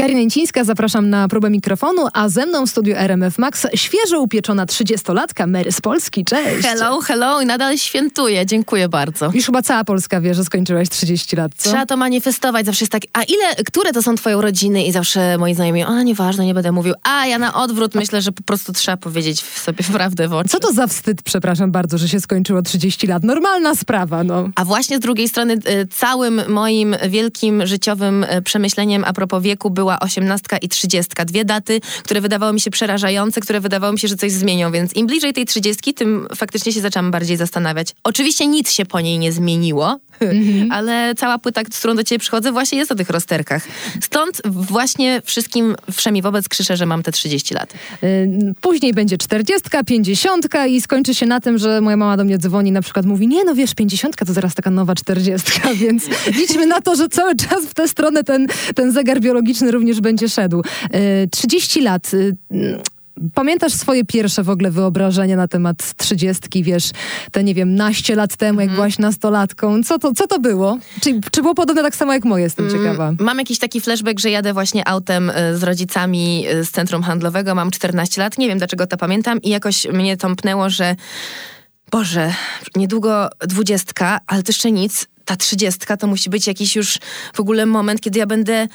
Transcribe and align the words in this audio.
Karina 0.00 0.20
Incińska, 0.20 0.64
zapraszam 0.64 1.10
na 1.10 1.28
próbę 1.28 1.50
mikrofonu, 1.50 2.06
a 2.12 2.28
ze 2.28 2.46
mną 2.46 2.66
w 2.66 2.70
studiu 2.70 2.94
RMF 2.96 3.38
Max 3.38 3.66
świeżo 3.74 4.20
upieczona 4.20 4.66
30-latka 4.66 5.48
Mary 5.48 5.72
z 5.72 5.80
Polski. 5.80 6.24
Cześć! 6.24 6.66
Hello, 6.66 7.00
hello 7.00 7.40
i 7.40 7.46
nadal 7.46 7.78
świętuję. 7.78 8.46
Dziękuję 8.46 8.88
bardzo. 8.88 9.30
Już 9.34 9.46
chyba 9.46 9.62
cała 9.62 9.84
Polska 9.84 10.20
wie, 10.20 10.34
że 10.34 10.44
skończyłaś 10.44 10.88
30 10.88 11.36
lat, 11.36 11.52
co? 11.56 11.70
Trzeba 11.70 11.86
to 11.86 11.96
manifestować. 11.96 12.66
Zawsze 12.66 12.82
jest 12.82 12.92
tak, 12.92 13.02
a 13.12 13.22
ile, 13.22 13.64
które 13.66 13.92
to 13.92 14.02
są 14.02 14.14
twoje 14.14 14.38
urodziny? 14.38 14.84
I 14.84 14.92
zawsze 14.92 15.38
moi 15.38 15.54
znajomi, 15.54 15.82
a 15.82 16.02
nieważne, 16.02 16.46
nie 16.46 16.54
będę 16.54 16.72
mówił. 16.72 16.94
A 17.02 17.26
ja 17.26 17.38
na 17.38 17.54
odwrót 17.54 17.94
myślę, 17.94 18.22
że 18.22 18.32
po 18.32 18.42
prostu 18.42 18.72
trzeba 18.72 18.96
powiedzieć 18.96 19.42
sobie 19.42 19.84
prawdę 19.92 20.28
w 20.28 20.32
oczy. 20.32 20.48
Co 20.48 20.60
to 20.60 20.72
za 20.72 20.86
wstyd, 20.86 21.22
przepraszam 21.22 21.72
bardzo, 21.72 21.98
że 21.98 22.08
się 22.08 22.20
skończyło 22.20 22.62
30 22.62 23.06
lat? 23.06 23.24
Normalna 23.24 23.74
sprawa, 23.74 24.24
no. 24.24 24.48
A 24.54 24.64
właśnie 24.64 24.96
z 24.96 25.00
drugiej 25.00 25.28
strony 25.28 25.54
y, 25.54 25.88
całym 25.90 26.42
moim 26.48 26.96
wielkim 27.08 27.66
życiowym 27.66 28.24
y, 28.24 28.42
przemyśleniem 28.42 29.04
a 29.06 29.12
propos 29.12 29.42
wieku 29.42 29.70
była 29.70 29.89
osiemnastka 29.98 30.58
i 30.58 30.68
trzydziestka. 30.68 31.24
Dwie 31.24 31.44
daty, 31.44 31.80
które 32.04 32.20
wydawały 32.20 32.52
mi 32.52 32.60
się 32.60 32.70
przerażające, 32.70 33.40
które 33.40 33.60
wydawało 33.60 33.92
mi 33.92 33.98
się, 33.98 34.08
że 34.08 34.16
coś 34.16 34.32
zmienią, 34.32 34.72
więc 34.72 34.96
im 34.96 35.06
bliżej 35.06 35.32
tej 35.32 35.46
trzydziestki, 35.46 35.94
tym 35.94 36.28
faktycznie 36.36 36.72
się 36.72 36.80
zaczęłam 36.80 37.10
bardziej 37.10 37.36
zastanawiać. 37.36 37.94
Oczywiście 38.04 38.46
nic 38.46 38.70
się 38.70 38.86
po 38.86 39.00
niej 39.00 39.18
nie 39.18 39.32
zmieniło, 39.32 39.98
ale 40.70 41.14
cała 41.16 41.38
płyta, 41.38 41.62
z 41.72 41.78
którą 41.78 41.96
do 41.96 42.04
ciebie 42.04 42.18
przychodzę, 42.18 42.52
właśnie 42.52 42.78
jest 42.78 42.92
o 42.92 42.94
tych 42.94 43.10
rozterkach. 43.10 43.62
Stąd 44.00 44.42
właśnie 44.44 45.22
wszystkim 45.24 45.76
wszemi 45.92 46.22
wobec 46.22 46.48
krzyczę, 46.48 46.76
że 46.76 46.86
mam 46.86 47.02
te 47.02 47.12
30 47.12 47.54
lat. 47.54 47.74
Y, 48.04 48.28
Później 48.60 48.94
będzie 48.94 49.18
40, 49.18 49.68
50 49.86 50.46
i 50.68 50.80
skończy 50.80 51.14
się 51.14 51.26
na 51.26 51.40
tym, 51.40 51.58
że 51.58 51.80
moja 51.80 51.96
mama 51.96 52.16
do 52.16 52.24
mnie 52.24 52.38
dzwoni 52.38 52.72
na 52.72 52.82
przykład 52.82 53.06
mówi, 53.06 53.28
nie 53.28 53.44
no 53.44 53.54
wiesz, 53.54 53.74
50 53.74 54.16
to 54.26 54.32
zaraz 54.32 54.54
taka 54.54 54.70
nowa 54.70 54.94
40, 54.94 55.50
więc 55.82 56.04
liczmy 56.36 56.66
na 56.66 56.80
to, 56.80 56.96
że 56.96 57.08
cały 57.08 57.36
czas 57.36 57.64
w 57.66 57.74
tę 57.74 57.88
stronę 57.88 58.24
ten, 58.24 58.46
ten 58.74 58.92
zegar 58.92 59.20
biologiczny 59.20 59.70
również 59.70 60.00
będzie 60.00 60.28
szedł. 60.28 60.62
Y, 60.94 61.28
30 61.30 61.80
lat. 61.80 62.10
Pamiętasz 63.34 63.72
swoje 63.72 64.04
pierwsze 64.04 64.42
w 64.42 64.50
ogóle 64.50 64.70
wyobrażenia 64.70 65.36
na 65.36 65.48
temat 65.48 65.94
trzydziestki, 65.96 66.62
wiesz, 66.62 66.90
te 67.32 67.44
nie 67.44 67.54
wiem, 67.54 67.74
naście 67.74 68.16
lat 68.16 68.36
temu, 68.36 68.60
jak 68.60 68.70
byłaś 68.70 68.98
nastolatką. 68.98 69.82
Co 69.82 69.98
to, 69.98 70.12
co 70.14 70.26
to 70.26 70.38
było? 70.38 70.78
Czy, 71.00 71.20
czy 71.32 71.42
było 71.42 71.54
podobne 71.54 71.82
tak 71.82 71.96
samo 71.96 72.12
jak 72.12 72.24
moje? 72.24 72.44
Jestem 72.44 72.70
ciekawa. 72.70 73.12
Mam 73.18 73.38
jakiś 73.38 73.58
taki 73.58 73.80
flashback, 73.80 74.20
że 74.20 74.30
jadę 74.30 74.52
właśnie 74.52 74.88
autem 74.88 75.30
y, 75.30 75.58
z 75.58 75.62
rodzicami 75.62 76.46
y, 76.48 76.64
z 76.64 76.70
centrum 76.70 77.02
handlowego, 77.02 77.54
mam 77.54 77.70
14 77.70 78.20
lat, 78.20 78.38
nie 78.38 78.48
wiem 78.48 78.58
dlaczego 78.58 78.86
to 78.86 78.96
pamiętam 78.96 79.42
i 79.42 79.48
jakoś 79.48 79.86
mnie 79.86 80.16
tąpnęło, 80.16 80.70
że 80.70 80.96
Boże, 81.90 82.32
niedługo 82.76 83.30
dwudziestka, 83.40 84.20
ale 84.26 84.42
to 84.42 84.48
jeszcze 84.48 84.72
nic, 84.72 85.06
ta 85.24 85.36
trzydziestka 85.36 85.96
to 85.96 86.06
musi 86.06 86.30
być 86.30 86.46
jakiś 86.46 86.76
już 86.76 86.98
w 87.34 87.40
ogóle 87.40 87.66
moment, 87.66 88.00
kiedy 88.00 88.18
ja 88.18 88.26
będę 88.26 88.68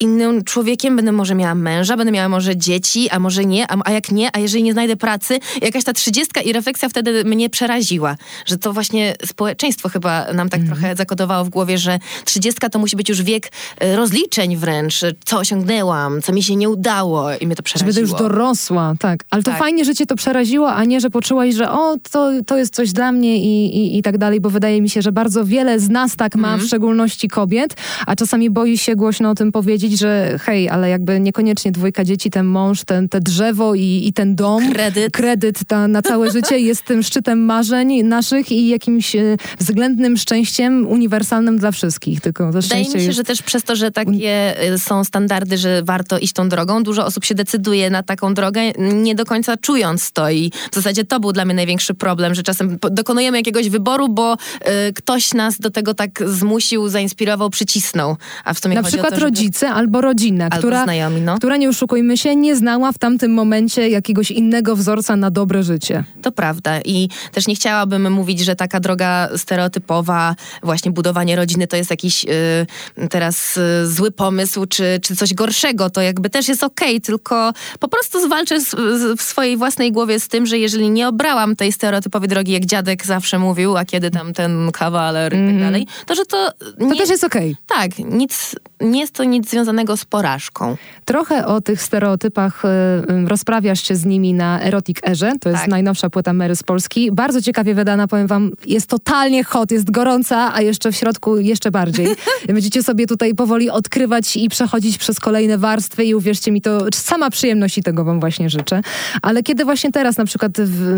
innym 0.00 0.44
człowiekiem, 0.44 0.96
będę 0.96 1.12
może 1.12 1.34
miała 1.34 1.54
męża, 1.54 1.96
będę 1.96 2.12
miała 2.12 2.28
może 2.28 2.56
dzieci, 2.56 3.10
a 3.10 3.18
może 3.18 3.44
nie, 3.44 3.70
a, 3.72 3.76
a 3.84 3.90
jak 3.90 4.10
nie, 4.12 4.36
a 4.36 4.38
jeżeli 4.38 4.64
nie 4.64 4.72
znajdę 4.72 4.96
pracy, 4.96 5.38
jakaś 5.62 5.84
ta 5.84 5.92
trzydziestka 5.92 6.40
i 6.40 6.52
refleksja 6.52 6.88
wtedy 6.88 7.24
mnie 7.24 7.50
przeraziła, 7.50 8.16
że 8.46 8.58
to 8.58 8.72
właśnie 8.72 9.14
społeczeństwo 9.26 9.88
chyba 9.88 10.32
nam 10.32 10.48
tak 10.48 10.60
trochę 10.66 10.96
zakodowało 10.96 11.44
w 11.44 11.48
głowie, 11.48 11.78
że 11.78 11.98
trzydziestka 12.24 12.68
to 12.68 12.78
musi 12.78 12.96
być 12.96 13.08
już 13.08 13.22
wiek 13.22 13.52
e, 13.80 13.96
rozliczeń 13.96 14.56
wręcz, 14.56 15.00
co 15.24 15.38
osiągnęłam, 15.38 16.22
co 16.22 16.32
mi 16.32 16.42
się 16.42 16.56
nie 16.56 16.68
udało 16.68 17.28
i 17.40 17.46
mnie 17.46 17.56
to 17.56 17.60
Że 17.60 17.62
przeraziło. 17.62 17.86
będę 17.86 18.00
już 18.00 18.12
dorosła, 18.12 18.94
tak. 18.98 19.24
Ale 19.30 19.42
to 19.42 19.50
Tak. 19.50 19.60
fajnie, 19.60 19.84
że 19.84 19.94
cię 19.94 20.06
to 20.06 20.16
przeraziło, 20.16 20.72
a 20.72 20.84
nie, 20.84 21.00
że 21.00 21.10
poczułaś, 21.10 21.54
że 21.54 21.70
o, 21.72 21.96
to, 22.12 22.30
to 22.46 22.56
jest 22.56 22.74
coś 22.74 22.92
dla 22.92 23.12
mnie 23.12 23.36
i, 23.36 23.76
i, 23.78 23.98
i 23.98 24.02
tak 24.02 24.18
dalej, 24.18 24.40
bo 24.40 24.50
wydaje 24.50 24.82
mi 24.82 24.90
się, 24.90 25.02
że 25.02 25.12
bardzo 25.12 25.44
wiele 25.44 25.80
z 25.80 25.88
nas 25.88 26.16
tak 26.16 26.36
ma, 26.36 26.46
Mhm. 26.48 26.60
w 26.60 26.66
szczególności 26.66 27.28
kobiet, 27.28 27.76
a 28.06 28.16
czasami 28.16 28.50
boi 28.50 28.78
się 28.78 28.96
głośno 28.96 29.30
o 29.30 29.34
tym 29.34 29.52
powiedzieć, 29.52 29.75
że 29.96 30.38
hej, 30.42 30.68
ale 30.68 30.88
jakby 30.88 31.20
niekoniecznie 31.20 31.72
dwójka 31.72 32.04
dzieci, 32.04 32.30
ten 32.30 32.46
mąż, 32.46 32.84
ten, 32.84 33.08
te 33.08 33.20
drzewo 33.20 33.74
i, 33.74 34.02
i 34.06 34.12
ten 34.12 34.34
dom, 34.34 34.72
Kredyt. 34.72 35.12
kredyt 35.12 35.58
ta, 35.66 35.88
na 35.88 36.02
całe 36.02 36.30
życie 36.30 36.58
jest 36.58 36.84
tym 36.84 37.02
szczytem 37.02 37.44
marzeń 37.44 38.02
naszych 38.02 38.52
i 38.52 38.68
jakimś 38.68 39.16
e, 39.16 39.36
względnym 39.58 40.16
szczęściem 40.16 40.86
uniwersalnym 40.86 41.58
dla 41.58 41.70
wszystkich, 41.70 42.20
tylko 42.20 42.52
to 42.52 42.60
Wydaje 42.60 42.84
mi 42.84 42.90
się, 42.90 42.98
jest... 42.98 43.16
że 43.16 43.24
też 43.24 43.42
przez 43.42 43.62
to, 43.62 43.76
że 43.76 43.90
takie 43.90 44.62
y, 44.74 44.78
są 44.78 45.04
standardy, 45.04 45.58
że 45.58 45.82
warto 45.82 46.18
iść 46.18 46.32
tą 46.32 46.48
drogą, 46.48 46.82
dużo 46.82 47.06
osób 47.06 47.24
się 47.24 47.34
decyduje 47.34 47.90
na 47.90 48.02
taką 48.02 48.34
drogę, 48.34 48.60
nie 48.78 49.14
do 49.14 49.24
końca 49.24 49.56
czując 49.56 50.12
to 50.12 50.30
i 50.30 50.52
w 50.72 50.74
zasadzie 50.74 51.04
to 51.04 51.20
był 51.20 51.32
dla 51.32 51.44
mnie 51.44 51.54
największy 51.54 51.94
problem, 51.94 52.34
że 52.34 52.42
czasem 52.42 52.78
dokonujemy 52.90 53.36
jakiegoś 53.36 53.68
wyboru, 53.68 54.08
bo 54.08 54.34
y, 54.34 54.92
ktoś 54.92 55.34
nas 55.34 55.58
do 55.58 55.70
tego 55.70 55.94
tak 55.94 56.10
zmusił, 56.26 56.88
zainspirował, 56.88 57.50
przycisnął. 57.50 58.16
A 58.44 58.54
w 58.54 58.58
sumie 58.58 58.74
Na 58.74 58.82
przykład 58.82 59.10
to, 59.10 59.16
żeby... 59.16 59.26
rodzice 59.26 59.65
albo 59.74 60.00
rodzina, 60.00 60.44
Albo 60.44 60.58
która, 60.58 60.84
znajomi, 60.84 61.20
no. 61.20 61.36
która, 61.36 61.56
nie 61.56 61.68
oszukujmy 61.68 62.16
się, 62.16 62.36
nie 62.36 62.56
znała 62.56 62.92
w 62.92 62.98
tamtym 62.98 63.34
momencie 63.34 63.88
jakiegoś 63.88 64.30
innego 64.30 64.76
wzorca 64.76 65.16
na 65.16 65.30
dobre 65.30 65.62
życie. 65.62 66.04
To 66.22 66.32
prawda 66.32 66.80
i 66.80 67.08
też 67.32 67.46
nie 67.46 67.54
chciałabym 67.54 68.12
mówić, 68.12 68.40
że 68.40 68.56
taka 68.56 68.80
droga 68.80 69.28
stereotypowa, 69.36 70.34
właśnie 70.62 70.90
budowanie 70.90 71.36
rodziny 71.36 71.66
to 71.66 71.76
jest 71.76 71.90
jakiś 71.90 72.24
y, 72.24 73.08
teraz 73.10 73.56
y, 73.56 73.86
zły 73.86 74.10
pomysł, 74.10 74.66
czy, 74.66 75.00
czy 75.02 75.16
coś 75.16 75.34
gorszego. 75.34 75.90
To 75.90 76.00
jakby 76.00 76.30
też 76.30 76.48
jest 76.48 76.62
okej, 76.62 77.00
tylko 77.00 77.52
po 77.80 77.88
prostu 77.88 78.20
zwalczę 78.26 78.60
z, 78.60 78.70
z, 78.70 79.20
w 79.20 79.22
swojej 79.22 79.56
własnej 79.56 79.92
głowie 79.92 80.20
z 80.20 80.28
tym, 80.28 80.46
że 80.46 80.58
jeżeli 80.58 80.90
nie 80.90 81.08
obrałam 81.08 81.56
tej 81.56 81.72
stereotypowej 81.72 82.28
drogi, 82.28 82.52
jak 82.52 82.66
dziadek 82.66 83.06
zawsze 83.06 83.38
mówił, 83.38 83.76
a 83.76 83.84
kiedy 83.84 84.10
tam 84.10 84.32
ten 84.32 84.72
kawaler 84.72 85.32
i 85.34 85.46
tak 85.46 85.60
dalej, 85.60 85.86
to 86.06 86.14
że 86.14 86.26
to... 86.26 86.52
To 86.78 86.84
Nie, 86.84 86.96
też 86.96 87.08
jest 87.08 87.24
okej. 87.24 87.56
Tak, 87.66 87.98
nic, 87.98 88.56
nie 88.80 89.00
jest 89.00 89.12
to 89.12 89.24
nic 89.24 89.52
związanego 89.56 89.96
z 89.96 90.04
porażką. 90.04 90.76
Trochę 91.04 91.46
o 91.46 91.60
tych 91.60 91.82
stereotypach 91.82 92.64
y, 92.64 92.68
y, 92.68 93.28
rozprawiasz 93.28 93.82
się 93.82 93.96
z 93.96 94.04
nimi 94.04 94.34
na 94.34 94.60
Erotic 94.62 94.98
Erze. 95.08 95.32
To 95.40 95.48
jest 95.48 95.60
Tak. 95.60 95.70
najnowsza 95.70 96.10
płyta 96.10 96.32
Mary 96.32 96.56
z 96.56 96.62
Polski. 96.62 97.12
Bardzo 97.12 97.42
ciekawie 97.42 97.74
wydana, 97.74 98.08
powiem 98.08 98.26
wam. 98.26 98.50
Jest 98.66 98.86
totalnie 98.86 99.44
hot, 99.44 99.70
jest 99.70 99.90
gorąca, 99.90 100.54
a 100.54 100.60
jeszcze 100.60 100.92
w 100.92 100.96
środku 100.96 101.38
jeszcze 101.38 101.70
bardziej. 101.70 102.08
Będziecie 102.46 102.82
sobie 102.82 103.06
tutaj 103.06 103.34
powoli 103.34 103.70
odkrywać 103.70 104.36
i 104.36 104.48
przechodzić 104.48 104.98
przez 104.98 105.20
kolejne 105.20 105.58
warstwy 105.58 106.04
i 106.04 106.14
uwierzcie 106.14 106.52
mi, 106.52 106.60
to 106.60 106.86
sama 106.94 107.30
przyjemność 107.30 107.78
i 107.78 107.82
tego 107.82 108.04
wam 108.04 108.20
właśnie 108.20 108.50
życzę. 108.50 108.80
Ale 109.22 109.42
kiedy 109.42 109.64
właśnie 109.64 109.92
teraz 109.92 110.16
na 110.16 110.24
przykład 110.24 110.52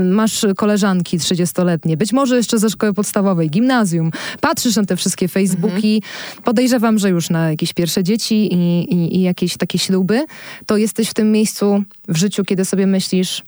masz 0.05 0.47
koleżanki 0.57 1.19
30-letnie, 1.19 1.97
być 1.97 2.13
może 2.13 2.37
jeszcze 2.37 2.59
ze 2.59 2.71
szkoły 2.71 2.95
podstawowej, 2.95 3.51
gimnazjum, 3.51 4.11
patrzysz 4.41 4.77
na 4.77 4.85
te 4.85 4.97
wszystkie 4.97 5.29
Facebooki, 5.29 6.03
podejrzewam, 6.45 6.99
że 6.99 7.11
już 7.11 7.31
na 7.31 7.51
jakieś 7.51 7.73
pierwsze 7.73 8.05
dzieci 8.05 8.48
i, 8.55 8.87
i, 8.95 9.17
i 9.17 9.23
jakieś 9.23 9.57
takie 9.57 9.79
śluby, 9.79 10.27
to 10.67 10.77
jesteś 10.77 11.09
w 11.09 11.15
tym 11.15 11.33
miejscu 11.33 11.83
w 12.09 12.17
życiu, 12.17 12.45
kiedy 12.45 12.65
sobie 12.65 12.87
myślisz, 12.87 13.43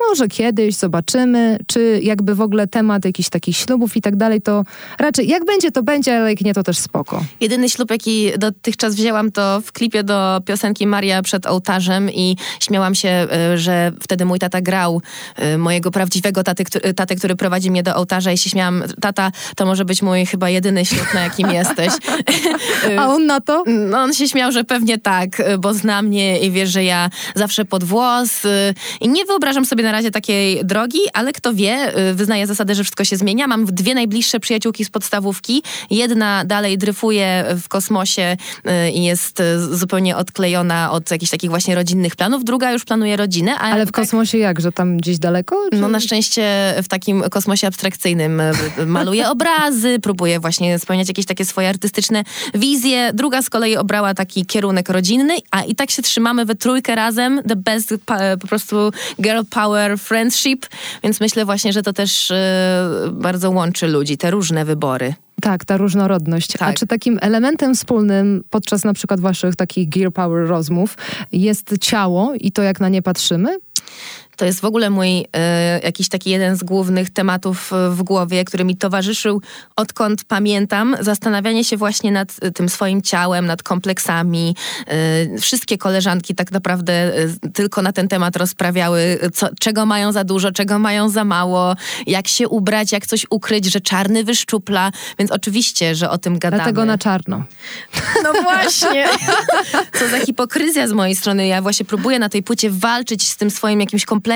może 0.00 0.28
kiedyś 0.28 0.76
zobaczymy, 0.76 1.58
czy 1.66 2.00
jakby 2.02 2.34
w 2.34 2.40
ogóle 2.40 2.66
temat 2.66 3.04
jakichś 3.04 3.28
takich 3.28 3.56
ślubów 3.56 3.96
i 3.96 4.00
tak 4.00 4.16
dalej, 4.16 4.42
to 4.42 4.64
raczej 4.98 5.28
jak 5.28 5.44
będzie, 5.44 5.70
to 5.70 5.82
będzie, 5.82 6.16
ale 6.16 6.30
jak 6.30 6.40
nie, 6.40 6.54
to 6.54 6.62
też 6.62 6.78
spoko. 6.78 7.24
Jedyny 7.40 7.68
ślub, 7.68 7.90
jaki 7.90 8.30
dotychczas 8.38 8.94
wzięłam, 8.94 9.32
to 9.32 9.60
w 9.64 9.72
klipie 9.72 10.04
do 10.04 10.40
piosenki 10.44 10.86
Maria 10.86 11.22
przed 11.22 11.46
ołtarzem 11.46 12.10
i 12.10 12.36
śmiałam 12.60 12.94
się, 12.94 13.26
y, 13.54 13.58
że 13.58 13.92
wtedy 14.00 14.24
mój 14.24 14.38
tata 14.38 14.60
grał 14.60 15.02
y, 15.54 15.58
mojego 15.58 15.90
prawdziwego 15.90 16.44
taty, 16.44 16.64
który, 16.64 16.94
tatę, 16.94 17.16
który 17.16 17.36
prowadzi 17.36 17.70
mnie 17.70 17.82
do 17.82 17.94
ołtarza 17.94 18.32
i 18.32 18.38
się 18.38 18.50
śmiałam, 18.50 18.84
tata, 19.00 19.32
to 19.56 19.66
może 19.66 19.84
być 19.84 20.02
mój 20.02 20.26
chyba 20.26 20.50
jedyny 20.50 20.84
ślub, 20.84 21.14
na 21.14 21.20
jakim 21.20 21.50
jesteś. 21.50 21.92
A 22.98 23.08
on 23.08 23.26
na 23.26 23.40
to? 23.40 23.64
No 23.66 23.98
on 23.98 24.14
się 24.14 24.28
śmiał, 24.28 24.52
że 24.52 24.64
pewnie 24.64 24.98
tak, 24.98 25.40
y, 25.40 25.58
bo 25.58 25.74
zna 25.74 26.02
mnie 26.02 26.40
i 26.40 26.50
wie, 26.50 26.66
że 26.66 26.84
ja 26.84 27.10
zawsze 27.34 27.64
pod 27.64 27.84
włos 27.84 28.30
i 29.00 29.08
nie 29.08 29.24
wyobrażam 29.24 29.64
sobie 29.64 29.87
na 29.88 29.92
razie 29.92 30.10
takiej 30.10 30.64
drogi, 30.64 30.98
ale 31.12 31.32
kto 31.32 31.54
wie, 31.54 31.98
y, 32.10 32.14
wyznaję 32.14 32.46
zasadę, 32.46 32.74
że 32.74 32.84
wszystko 32.84 33.04
się 33.04 33.16
zmienia. 33.16 33.46
Mam 33.46 33.64
dwie 33.64 33.94
najbliższe 33.94 34.40
przyjaciółki 34.40 34.84
z 34.84 34.90
podstawówki. 34.90 35.62
Jedna 35.90 36.44
dalej 36.44 36.78
dryfuje 36.78 37.44
w 37.62 37.68
kosmosie 37.68 38.36
y, 38.86 38.90
i 38.90 39.04
jest 39.04 39.40
y, 39.40 39.76
zupełnie 39.76 40.16
odklejona 40.16 40.90
od 40.90 41.10
jakichś 41.10 41.30
takich 41.30 41.50
właśnie 41.50 41.74
rodzinnych 41.74 42.16
planów. 42.16 42.44
Druga 42.44 42.72
już 42.72 42.84
planuje 42.84 43.16
rodzinę. 43.16 43.58
Ale 43.58 43.86
w 43.86 43.88
tak- 43.88 43.94
kosmosie 43.94 44.38
jak, 44.38 44.60
że 44.60 44.72
tam 44.72 44.96
gdzieś 44.96 45.18
daleko? 45.18 45.56
Czy... 45.72 45.78
no 45.78 45.88
na 45.88 46.00
szczęście 46.00 46.74
w 46.82 46.88
takim 46.88 47.22
kosmosie 47.30 47.66
abstrakcyjnym 47.66 48.42
maluje 48.86 49.30
obrazy, 49.30 49.98
próbuje 50.02 50.40
właśnie 50.40 50.78
spełniać 50.78 51.08
jakieś 51.08 51.26
takie 51.26 51.44
swoje 51.44 51.68
artystyczne 51.68 52.24
wizje. 52.54 53.10
Druga 53.14 53.42
z 53.42 53.50
kolei 53.50 53.76
obrała 53.76 54.14
taki 54.14 54.46
kierunek 54.46 54.88
rodzinny, 54.88 55.36
a 55.50 55.62
i 55.62 55.74
tak 55.74 55.90
się 55.90 56.02
trzymamy 56.02 56.44
we 56.44 56.54
trójkę 56.54 56.94
razem. 56.94 57.42
The 57.48 57.56
best 57.56 57.94
po 58.40 58.46
prostu 58.46 58.76
girl 59.20 59.42
power 59.50 59.77
friendship, 59.98 60.66
więc 61.02 61.20
myślę 61.20 61.44
właśnie, 61.44 61.72
że 61.72 61.82
to 61.82 61.92
też 61.92 62.30
y, 62.30 62.34
bardzo 63.12 63.50
łączy 63.50 63.88
ludzi, 63.88 64.18
te 64.18 64.30
różne 64.30 64.64
wybory. 64.64 65.14
Tak, 65.40 65.64
ta 65.64 65.76
różnorodność. 65.76 66.56
A 66.56 66.58
Tak. 66.58 66.76
czy 66.76 66.86
takim 66.86 67.18
elementem 67.22 67.74
wspólnym 67.74 68.44
podczas 68.50 68.84
na 68.84 68.94
przykład 68.94 69.20
waszych 69.20 69.56
takich 69.56 69.88
gear 69.88 70.12
power 70.12 70.48
rozmów 70.48 70.96
jest 71.32 71.74
ciało 71.80 72.32
i 72.40 72.52
to, 72.52 72.62
jak 72.62 72.80
na 72.80 72.88
nie 72.88 73.02
patrzymy? 73.02 73.58
To 74.38 74.44
jest 74.44 74.60
w 74.60 74.64
ogóle 74.64 74.90
mój 74.90 75.26
e, 75.32 75.80
jakiś 75.80 76.08
taki 76.08 76.30
jeden 76.30 76.56
z 76.56 76.62
głównych 76.62 77.10
tematów 77.10 77.72
e, 77.72 77.90
w 77.90 78.02
głowie, 78.02 78.44
który 78.44 78.64
mi 78.64 78.76
towarzyszył 78.76 79.42
odkąd 79.76 80.24
pamiętam. 80.24 80.96
Zastanawianie 81.00 81.64
się 81.64 81.76
właśnie 81.76 82.12
nad 82.12 82.36
e, 82.42 82.50
tym 82.50 82.68
swoim 82.68 83.02
ciałem, 83.02 83.46
nad 83.46 83.62
kompleksami. 83.62 84.54
E, 84.86 85.38
wszystkie 85.38 85.78
koleżanki 85.78 86.34
tak 86.34 86.52
naprawdę 86.52 86.92
e, 86.92 87.50
tylko 87.54 87.82
na 87.82 87.92
ten 87.92 88.08
temat 88.08 88.36
rozprawiały, 88.36 89.18
co, 89.34 89.48
czego 89.60 89.86
mają 89.86 90.12
za 90.12 90.24
dużo, 90.24 90.52
czego 90.52 90.78
mają 90.78 91.08
za 91.08 91.24
mało, 91.24 91.76
jak 92.06 92.28
się 92.28 92.48
ubrać, 92.48 92.92
jak 92.92 93.06
coś 93.06 93.26
ukryć, 93.30 93.72
że 93.72 93.80
czarny 93.80 94.24
wyszczupla. 94.24 94.92
Więc 95.18 95.30
oczywiście, 95.30 95.94
że 95.94 96.10
o 96.10 96.18
tym 96.18 96.38
gadamy. 96.38 96.62
Dlatego 96.62 96.84
na 96.84 96.98
czarno. 96.98 97.44
No 98.22 98.32
właśnie. 98.42 99.08
Co 99.98 100.08
za 100.08 100.18
hipokryzja 100.18 100.88
z 100.88 100.92
mojej 100.92 101.16
strony. 101.16 101.46
Ja 101.46 101.62
właśnie 101.62 101.86
próbuję 101.86 102.18
na 102.18 102.28
tej 102.28 102.42
płycie 102.42 102.70
walczyć 102.70 103.28
z 103.28 103.36
tym 103.36 103.50
swoim 103.50 103.80
jakimś 103.80 104.04
kompleksem, 104.04 104.27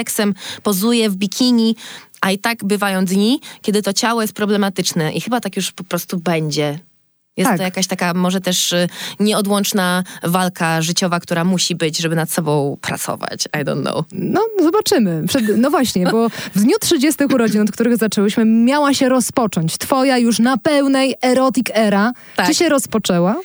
pozuję 0.62 1.10
w 1.10 1.16
bikini, 1.16 1.76
a 2.20 2.30
i 2.30 2.38
tak 2.38 2.64
bywają 2.64 3.04
dni, 3.04 3.40
kiedy 3.62 3.82
to 3.82 3.92
ciało 3.92 4.22
jest 4.22 4.34
problematyczne 4.34 5.12
i 5.12 5.20
chyba 5.20 5.40
tak 5.40 5.56
już 5.56 5.72
po 5.72 5.84
prostu 5.84 6.18
będzie. 6.18 6.78
Jest 7.36 7.48
Tak. 7.50 7.58
to 7.58 7.64
jakaś 7.64 7.86
taka 7.86 8.14
może 8.14 8.40
też 8.40 8.72
y, 8.72 8.88
nieodłączna 9.20 10.04
walka 10.22 10.82
życiowa, 10.82 11.20
która 11.20 11.44
musi 11.44 11.74
być, 11.74 11.98
żeby 11.98 12.16
nad 12.16 12.30
sobą 12.30 12.76
pracować. 12.80 13.46
I 13.46 13.64
don't 13.64 13.80
know. 13.80 14.04
No, 14.12 14.40
zobaczymy. 14.62 15.24
Przed, 15.28 15.56
no 15.56 15.70
właśnie, 15.70 16.06
bo 16.06 16.28
w 16.28 16.60
dniu 16.62 16.76
30 16.80 17.24
urodzin, 17.24 17.60
od 17.60 17.70
których 17.70 17.96
zaczęłyśmy, 17.96 18.44
miała 18.44 18.94
się 18.94 19.08
rozpocząć 19.08 19.78
twoja 19.78 20.18
już 20.18 20.38
na 20.38 20.56
pełnej 20.56 21.14
erotic 21.22 21.66
era. 21.74 22.12
Tak. 22.36 22.46
Czy 22.46 22.54
się 22.54 22.68
rozpoczęła? 22.68 23.36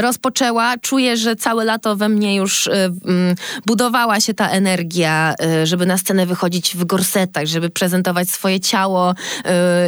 Rozpoczęła. 0.00 0.74
Czuję, 0.78 1.16
że 1.16 1.36
całe 1.36 1.64
lato 1.64 1.96
we 1.96 2.08
mnie 2.08 2.36
już 2.36 2.66
y, 2.66 2.70
mm, 2.72 3.34
budowała 3.66 4.20
się 4.20 4.34
ta 4.34 4.48
energia, 4.50 5.34
y, 5.62 5.66
żeby 5.66 5.86
na 5.86 5.98
scenę 5.98 6.26
wychodzić 6.26 6.76
w 6.76 6.84
gorsetach, 6.84 7.46
żeby 7.46 7.70
prezentować 7.70 8.30
swoje 8.30 8.60
ciało 8.60 9.10
y, 9.10 9.14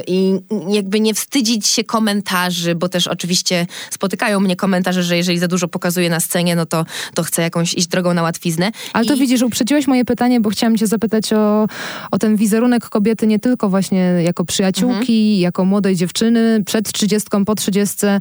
i 0.06 0.32
jakby 0.68 1.00
nie 1.00 1.14
wstydzić 1.14 1.66
się 1.66 1.84
komentarzy, 1.84 2.74
bo 2.74 2.88
też 2.88 3.06
oczywiście 3.06 3.66
spotykają 3.90 4.40
mnie 4.40 4.56
komentarze, 4.56 5.02
że 5.02 5.16
jeżeli 5.16 5.38
za 5.38 5.48
dużo 5.48 5.68
pokazuję 5.68 6.10
na 6.10 6.20
scenie, 6.20 6.56
no 6.56 6.66
to, 6.66 6.84
to 7.14 7.22
chcę 7.22 7.42
jakąś 7.42 7.74
iść 7.74 7.86
drogą 7.86 8.14
na 8.14 8.22
łatwiznę. 8.22 8.70
Ale 8.92 9.04
to 9.06 9.14
I- 9.14 9.18
widzisz, 9.18 9.42
uprzedziłeś 9.42 9.86
moje 9.86 10.04
pytanie, 10.04 10.40
bo 10.40 10.50
chciałam 10.50 10.76
cię 10.76 10.86
zapytać 10.86 11.32
o, 11.32 11.66
o 12.10 12.18
ten 12.18 12.36
wizerunek 12.36 12.88
kobiety 12.88 13.26
nie 13.26 13.38
tylko 13.38 13.68
właśnie 13.68 13.98
jako 14.00 14.44
przyjaciółki, 14.44 14.90
Mhm. 14.90 15.40
jako 15.40 15.64
młodej 15.64 15.96
dziewczyny, 15.96 16.62
przed 16.66 16.92
trzydziestką, 16.92 17.44
po 17.44 17.54
trzydziestce, 17.54 18.20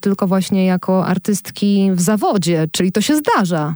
tylko 0.00 0.26
właśnie 0.26 0.66
jako 0.66 0.91
artystki 1.00 1.90
w 1.92 2.00
zawodzie, 2.00 2.68
czyli 2.72 2.92
to 2.92 3.00
się 3.00 3.16
zdarza. 3.16 3.74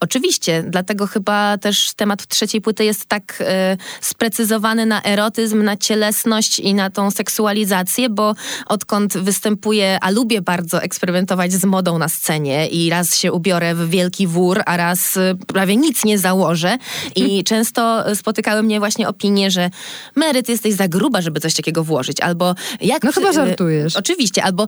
Oczywiście, 0.00 0.64
dlatego 0.68 1.06
chyba 1.06 1.58
też 1.58 1.94
temat 1.94 2.26
trzeciej 2.26 2.60
płyty 2.60 2.84
jest 2.84 3.06
tak 3.06 3.38
e, 3.40 3.76
sprecyzowany 4.00 4.86
na 4.86 5.02
erotyzm, 5.02 5.62
na 5.62 5.76
cielesność 5.76 6.58
i 6.58 6.74
na 6.74 6.90
tą 6.90 7.10
seksualizację, 7.10 8.10
bo 8.10 8.34
odkąd 8.66 9.18
występuję, 9.18 9.98
a 10.00 10.10
lubię 10.10 10.42
bardzo 10.42 10.82
eksperymentować 10.82 11.52
z 11.52 11.64
modą 11.64 11.98
na 11.98 12.08
scenie 12.08 12.68
i 12.68 12.90
raz 12.90 13.16
się 13.16 13.32
ubiorę 13.32 13.74
w 13.74 13.90
wielki 13.90 14.26
wór, 14.26 14.62
a 14.66 14.76
raz 14.76 15.16
e, 15.16 15.34
prawie 15.46 15.76
nic 15.76 16.04
nie 16.04 16.18
założę 16.18 16.78
i 17.16 17.44
często 17.44 18.04
spotykały 18.14 18.62
mnie 18.62 18.78
właśnie 18.78 19.08
opinie, 19.08 19.50
że 19.50 19.70
Mary, 20.14 20.42
ty 20.42 20.52
jesteś 20.52 20.74
za 20.74 20.88
gruba, 20.88 21.20
żeby 21.20 21.40
coś 21.40 21.54
takiego 21.54 21.84
włożyć, 21.84 22.20
albo 22.20 22.54
jak... 22.80 23.02
No 23.02 23.12
chyba 23.12 23.28
e, 23.28 23.32
żartujesz. 23.32 23.96
Oczywiście, 23.96 24.44
albo 24.44 24.66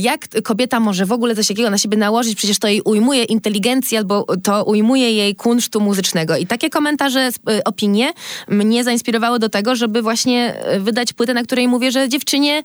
jak 0.00 0.42
kobieta 0.44 0.80
może 0.80 1.06
w 1.06 1.12
ogóle 1.12 1.34
coś 1.34 1.46
takiego 1.46 1.70
na 1.70 1.78
siebie 1.78 1.96
nałożyć, 1.96 2.34
przecież 2.34 2.58
to 2.58 2.68
jej 2.68 2.80
ujmuje 2.80 3.24
inteligencji, 3.24 3.96
albo 3.96 4.26
to 4.42 4.65
ujmuje 4.66 5.12
jej 5.12 5.34
kunsztu 5.34 5.80
muzycznego. 5.80 6.36
I 6.36 6.46
takie 6.46 6.70
komentarze, 6.70 7.20
e, 7.20 7.64
opinie 7.64 8.12
mnie 8.48 8.84
zainspirowały 8.84 9.38
do 9.38 9.48
tego, 9.48 9.76
żeby 9.76 10.02
właśnie 10.02 10.54
e, 10.54 10.80
wydać 10.80 11.12
płytę, 11.12 11.34
na 11.34 11.42
której 11.42 11.68
mówię, 11.68 11.90
że 11.92 12.08
dziewczynie. 12.08 12.62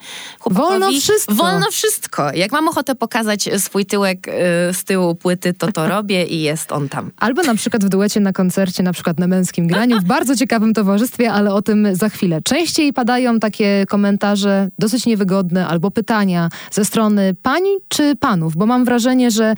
Wolno 0.50 0.92
wszystko. 0.92 1.34
Wolno 1.34 1.72
wszystko. 1.72 2.34
Jak 2.34 2.52
mam 2.52 2.68
ochotę 2.68 2.96
pokazać 2.96 3.50
swój 3.58 3.86
tyłek 3.86 4.28
z 4.74 4.84
tyłu 4.84 5.16
płyty, 5.16 5.54
to 5.54 5.72
to 5.72 5.88
robię 5.96 6.26
i 6.26 6.42
jest 6.42 6.72
on 6.72 6.90
tam. 6.90 7.12
Albo 7.18 7.42
na 7.42 7.56
przykład 7.56 7.86
w 7.86 7.90
duecie 7.90 8.20
na 8.20 8.34
koncercie, 8.34 8.84
na 8.84 8.94
przykład 8.94 9.20
na 9.20 9.28
męskim 9.28 9.68
graniu, 9.68 10.00
w 10.00 10.04
bardzo 10.04 10.36
ciekawym 10.36 10.74
towarzystwie, 10.74 11.32
ale 11.32 11.54
o 11.54 11.62
tym 11.62 11.96
za 11.96 12.10
chwilę. 12.10 12.42
Częściej 12.42 12.94
padają 12.94 13.40
takie 13.40 13.86
komentarze 13.90 14.70
dosyć 14.80 15.06
niewygodne 15.06 15.68
albo 15.68 15.92
pytania 15.92 16.50
ze 16.72 16.86
strony 16.86 17.36
pań 17.42 17.64
czy 17.88 18.16
panów, 18.16 18.56
bo 18.56 18.66
mam 18.66 18.86
wrażenie, 18.86 19.32
że 19.32 19.54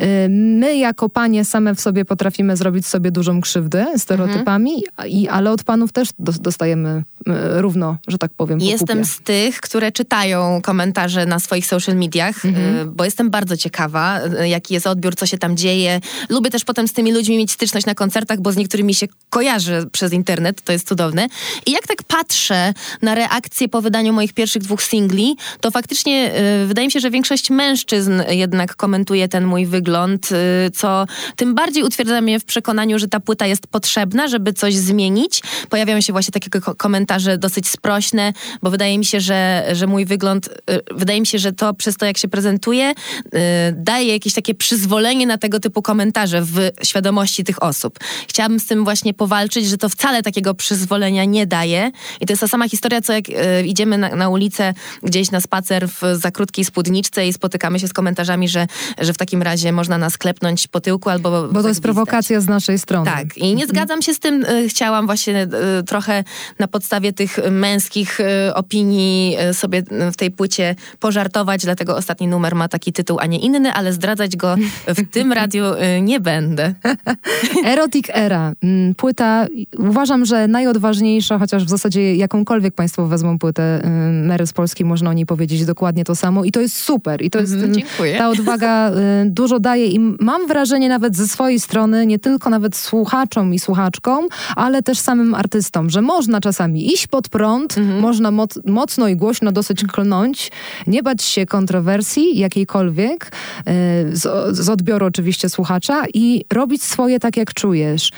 y, 0.00 0.04
my 0.30 0.76
jako 0.76 1.08
panie 1.08 1.44
same 1.44 1.73
w 1.74 1.80
sobie 1.80 2.04
potrafimy 2.04 2.56
zrobić 2.56 2.86
sobie 2.86 3.10
dużą 3.10 3.40
krzywdę 3.40 3.86
stereotypami, 3.96 4.70
i, 5.06 5.28
ale 5.28 5.50
od 5.50 5.64
panów 5.64 5.92
też 5.92 6.08
dos- 6.18 6.38
dostajemy 6.40 7.04
y, 7.28 7.32
równo, 7.62 7.96
że 8.08 8.18
tak 8.18 8.30
powiem, 8.36 8.58
po 8.58 8.64
Jestem 8.64 8.98
kupie. 8.98 9.04
z 9.10 9.20
tych, 9.20 9.60
które 9.60 9.92
czytają 9.92 10.60
komentarze 10.62 11.26
na 11.26 11.38
swoich 11.40 11.66
social 11.66 11.96
mediach, 11.96 12.44
Mhm. 12.44 12.76
y, 12.76 12.86
bo 12.86 13.04
jestem 13.04 13.30
bardzo 13.30 13.56
ciekawa, 13.56 14.20
y, 14.42 14.48
jaki 14.48 14.74
jest 14.74 14.86
odbiór, 14.86 15.16
co 15.16 15.26
się 15.26 15.38
tam 15.38 15.56
dzieje. 15.56 16.00
Lubię 16.28 16.50
też 16.50 16.64
potem 16.64 16.88
z 16.88 16.92
tymi 16.92 17.12
ludźmi 17.12 17.38
mieć 17.38 17.50
styczność 17.52 17.86
na 17.86 17.94
koncertach, 17.94 18.40
bo 18.40 18.52
z 18.52 18.56
niektórymi 18.56 18.94
się 18.94 19.06
kojarzę 19.30 19.86
przez 19.92 20.12
internet, 20.12 20.62
to 20.62 20.72
jest 20.72 20.88
cudowne. 20.88 21.26
I 21.66 21.70
jak 21.72 21.86
tak 21.86 22.02
patrzę 22.02 22.74
na 23.02 23.14
reakcje 23.14 23.68
po 23.68 23.82
wydaniu 23.82 24.12
moich 24.12 24.32
pierwszych 24.32 24.62
dwóch 24.62 24.82
singli, 24.82 25.36
to 25.60 25.70
faktycznie 25.70 26.32
wydaje 26.66 26.88
mi 26.88 26.92
się, 26.92 27.00
że 27.00 27.10
większość 27.10 27.50
mężczyzn 27.50 28.12
jednak 28.28 28.76
komentuje 28.76 29.28
ten 29.28 29.44
mój 29.44 29.66
wygląd, 29.66 30.28
co 30.74 31.06
tym 31.36 31.54
bardziej 31.54 31.63
utwierdza 31.84 32.20
mnie 32.20 32.40
w 32.40 32.44
przekonaniu, 32.44 32.98
że 32.98 33.08
ta 33.08 33.20
płyta 33.20 33.46
jest 33.46 33.66
potrzebna, 33.66 34.28
żeby 34.28 34.52
coś 34.52 34.74
zmienić. 34.74 35.42
Pojawiają 35.70 36.00
się 36.00 36.12
właśnie 36.12 36.32
takie 36.32 36.50
ko- 36.50 36.74
komentarze 36.74 37.38
dosyć 37.38 37.68
sprośne, 37.68 38.32
bo 38.62 38.70
wydaje 38.70 38.98
mi 38.98 39.04
się, 39.04 39.20
że, 39.20 39.64
że 39.72 39.86
mój 39.86 40.04
wygląd, 40.06 40.48
y, 40.48 40.80
wydaje 40.94 41.20
mi 41.20 41.26
się, 41.26 41.38
że 41.38 41.52
to 41.52 41.74
przez 41.74 41.96
to, 41.96 42.06
jak 42.06 42.18
się 42.18 42.28
prezentuje, 42.28 42.90
y, 42.90 43.30
daje 43.72 44.12
jakieś 44.12 44.34
takie 44.34 44.54
przyzwolenie 44.54 45.26
na 45.26 45.38
tego 45.38 45.60
typu 45.60 45.82
komentarze 45.82 46.42
w 46.42 46.70
świadomości 46.82 47.44
tych 47.44 47.62
osób. 47.62 47.98
Chciałabym 48.28 48.60
z 48.60 48.66
tym 48.66 48.84
właśnie 48.84 49.14
powalczyć, 49.14 49.66
że 49.66 49.76
to 49.76 49.88
wcale 49.88 50.22
takiego 50.22 50.54
przyzwolenia 50.54 51.24
nie 51.24 51.46
daje. 51.46 51.90
I 52.20 52.26
to 52.26 52.32
jest 52.32 52.40
ta 52.40 52.48
sama 52.48 52.68
historia, 52.68 53.00
co 53.00 53.12
jak 53.12 53.28
y, 53.28 53.32
idziemy 53.66 53.98
na, 53.98 54.16
na 54.16 54.28
ulicę 54.28 54.74
gdzieś 55.02 55.30
na 55.30 55.40
spacer 55.40 55.88
w 55.88 56.00
za 56.12 56.30
krótkiej 56.30 56.64
spódniczce 56.64 57.26
i 57.26 57.32
spotykamy 57.32 57.80
się 57.80 57.88
z 57.88 57.92
komentarzami, 57.92 58.48
że, 58.48 58.66
że 58.98 59.12
w 59.12 59.16
takim 59.16 59.42
razie 59.42 59.72
można 59.72 59.98
nas 59.98 60.18
klepnąć 60.18 60.66
po 60.66 60.80
tyłku 60.80 61.10
albo 61.10 61.48
Bo 61.54 61.62
to 61.62 61.68
jest 61.68 61.80
prowokacja 61.82 62.40
z 62.40 62.48
naszej 62.48 62.78
strony. 62.78 63.10
Tak, 63.10 63.38
i 63.38 63.54
nie 63.54 63.66
zgadzam 63.66 64.02
się 64.02 64.14
z 64.14 64.18
tym. 64.18 64.44
y, 64.44 64.68
Chciałam 64.68 65.06
właśnie 65.06 65.42
y, 65.80 65.82
trochę 65.84 66.24
na 66.58 66.68
podstawie 66.68 67.12
tych 67.12 67.38
męskich 67.50 68.20
y, 68.20 68.54
opinii 68.54 69.36
sobie 69.52 69.82
w 70.12 70.16
tej 70.16 70.30
płycie 70.30 70.74
pożartować, 71.00 71.62
dlatego 71.62 71.96
ostatni 71.96 72.26
numer 72.28 72.54
ma 72.54 72.68
taki 72.68 72.92
tytuł, 72.92 73.18
a 73.20 73.26
nie 73.26 73.38
inny, 73.38 73.72
ale 73.72 73.92
zdradzać 73.92 74.36
go 74.36 74.56
w 74.88 75.10
tym 75.10 75.32
radiu 75.40 75.64
nie 76.02 76.20
będę. 76.20 76.74
Erotic 77.72 78.06
Era. 78.14 78.52
Mm, 78.62 78.94
Płyta, 78.94 79.46
uważam, 79.78 80.24
że 80.24 80.48
najodważniejsza, 80.48 81.38
chociaż 81.38 81.64
w 81.64 81.68
zasadzie 81.68 82.16
jakąkolwiek 82.16 82.74
państwo 82.74 83.06
wezmą 83.06 83.38
płytę 83.38 83.82
Mary 84.26 84.46
z 84.46 84.52
Polski, 84.52 84.84
można 84.84 85.10
o 85.10 85.12
niej 85.12 85.26
powiedzieć 85.26 85.64
dokładnie 85.66 86.04
to 86.04 86.14
samo 86.14 86.44
i 86.44 86.52
to 86.52 86.60
jest 86.60 86.76
super. 86.76 87.22
I 87.22 87.30
to 87.30 87.40
jest, 87.40 87.52
Mhm, 87.54 87.70
y, 87.70 87.74
dziękuję. 87.74 88.18
ta 88.18 88.28
odwaga 88.28 88.90
dużo 89.24 89.60
daje 89.60 89.86
i 89.86 89.98
mam 90.00 90.46
wrażenie 90.48 90.88
nawet 90.88 91.16
ze 91.16 91.28
swojej 91.28 91.43
strony, 91.60 92.06
nie 92.06 92.18
tylko 92.18 92.50
nawet 92.50 92.76
słuchaczom 92.76 93.54
i 93.54 93.58
słuchaczkom, 93.58 94.28
ale 94.56 94.82
też 94.82 94.98
samym 94.98 95.34
artystom, 95.34 95.90
że 95.90 96.02
można 96.02 96.40
czasami 96.40 96.92
iść 96.92 97.06
pod 97.06 97.28
prąd, 97.28 97.78
Mhm. 97.78 98.00
można 98.00 98.30
moc, 98.30 98.58
mocno 98.66 99.08
i 99.08 99.16
głośno 99.16 99.52
dosyć 99.52 99.84
klnąć, 99.84 100.50
nie 100.86 101.02
bać 101.02 101.22
się 101.22 101.46
kontrowersji 101.46 102.38
jakiejkolwiek, 102.38 103.26
y, 103.26 104.16
z, 104.16 104.56
z 104.56 104.68
odbioru 104.68 105.06
oczywiście 105.06 105.48
słuchacza 105.48 106.02
i 106.14 106.44
robić 106.52 106.82
swoje 106.82 107.20
tak, 107.20 107.36
jak 107.36 107.54
czujesz. 107.54 108.12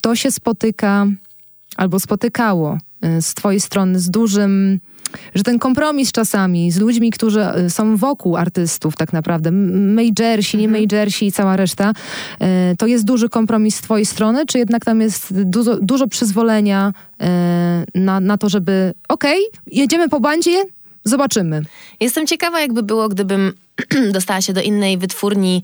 To 0.00 0.16
się 0.16 0.30
spotyka 0.30 1.06
albo 1.76 2.00
spotykało 2.00 2.78
y, 3.04 3.22
z 3.22 3.34
twojej 3.34 3.60
strony 3.60 4.00
z 4.00 4.10
dużym 4.10 4.80
że 5.34 5.42
ten 5.42 5.58
kompromis 5.58 6.12
czasami 6.12 6.70
z 6.70 6.78
ludźmi, 6.78 7.10
którzy 7.10 7.40
y, 7.66 7.70
są 7.70 7.96
wokół 7.96 8.36
artystów 8.36 8.96
tak 8.96 9.12
naprawdę, 9.12 9.50
majorsi, 9.52 10.56
nie 10.56 10.68
majorsi 10.68 11.26
i 11.26 11.32
cała 11.32 11.56
reszta, 11.56 11.92
y, 12.72 12.76
to 12.76 12.86
jest 12.86 13.04
duży 13.04 13.28
kompromis 13.28 13.76
z 13.76 13.80
twojej 13.80 14.06
strony, 14.06 14.46
czy 14.46 14.58
jednak 14.58 14.84
tam 14.84 15.00
jest 15.00 15.42
dużo, 15.42 15.76
dużo 15.76 16.08
przyzwolenia 16.08 16.92
y, 17.94 18.00
na, 18.00 18.20
na 18.20 18.38
to, 18.38 18.48
żeby 18.48 18.94
okej, 19.08 19.40
jedziemy 19.66 20.08
po 20.08 20.20
bandzie, 20.20 20.64
zobaczymy. 21.04 21.62
Jestem 22.00 22.26
ciekawa, 22.26 22.60
jakby 22.60 22.82
było, 22.82 23.08
gdybym 23.08 23.52
dostała 24.12 24.40
się 24.40 24.52
do 24.52 24.60
innej 24.60 24.98
wytwórni. 24.98 25.62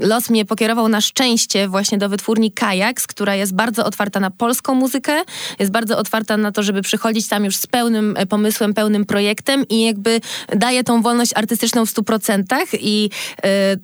Los 0.00 0.30
mnie 0.30 0.44
pokierował 0.44 0.88
na 0.88 1.00
szczęście 1.00 1.68
właśnie 1.68 1.98
do 1.98 2.08
wytwórni 2.08 2.52
Kajaks, 2.52 3.06
która 3.06 3.34
jest 3.34 3.54
bardzo 3.54 3.84
otwarta 3.84 4.20
na 4.20 4.30
polską 4.30 4.74
muzykę, 4.74 5.22
jest 5.58 5.72
bardzo 5.72 5.98
otwarta 5.98 6.36
na 6.36 6.52
to, 6.52 6.62
żeby 6.62 6.82
przychodzić 6.82 7.28
tam 7.28 7.44
już 7.44 7.56
z 7.56 7.66
pełnym 7.66 8.16
pomysłem, 8.28 8.74
pełnym 8.74 9.04
projektem 9.04 9.68
i 9.68 9.82
jakby 9.84 10.20
daje 10.56 10.84
tą 10.84 11.02
wolność 11.02 11.32
artystyczną 11.34 11.86
w 11.86 11.90
stu 11.90 12.02
procentach 12.02 12.68
i 12.80 13.10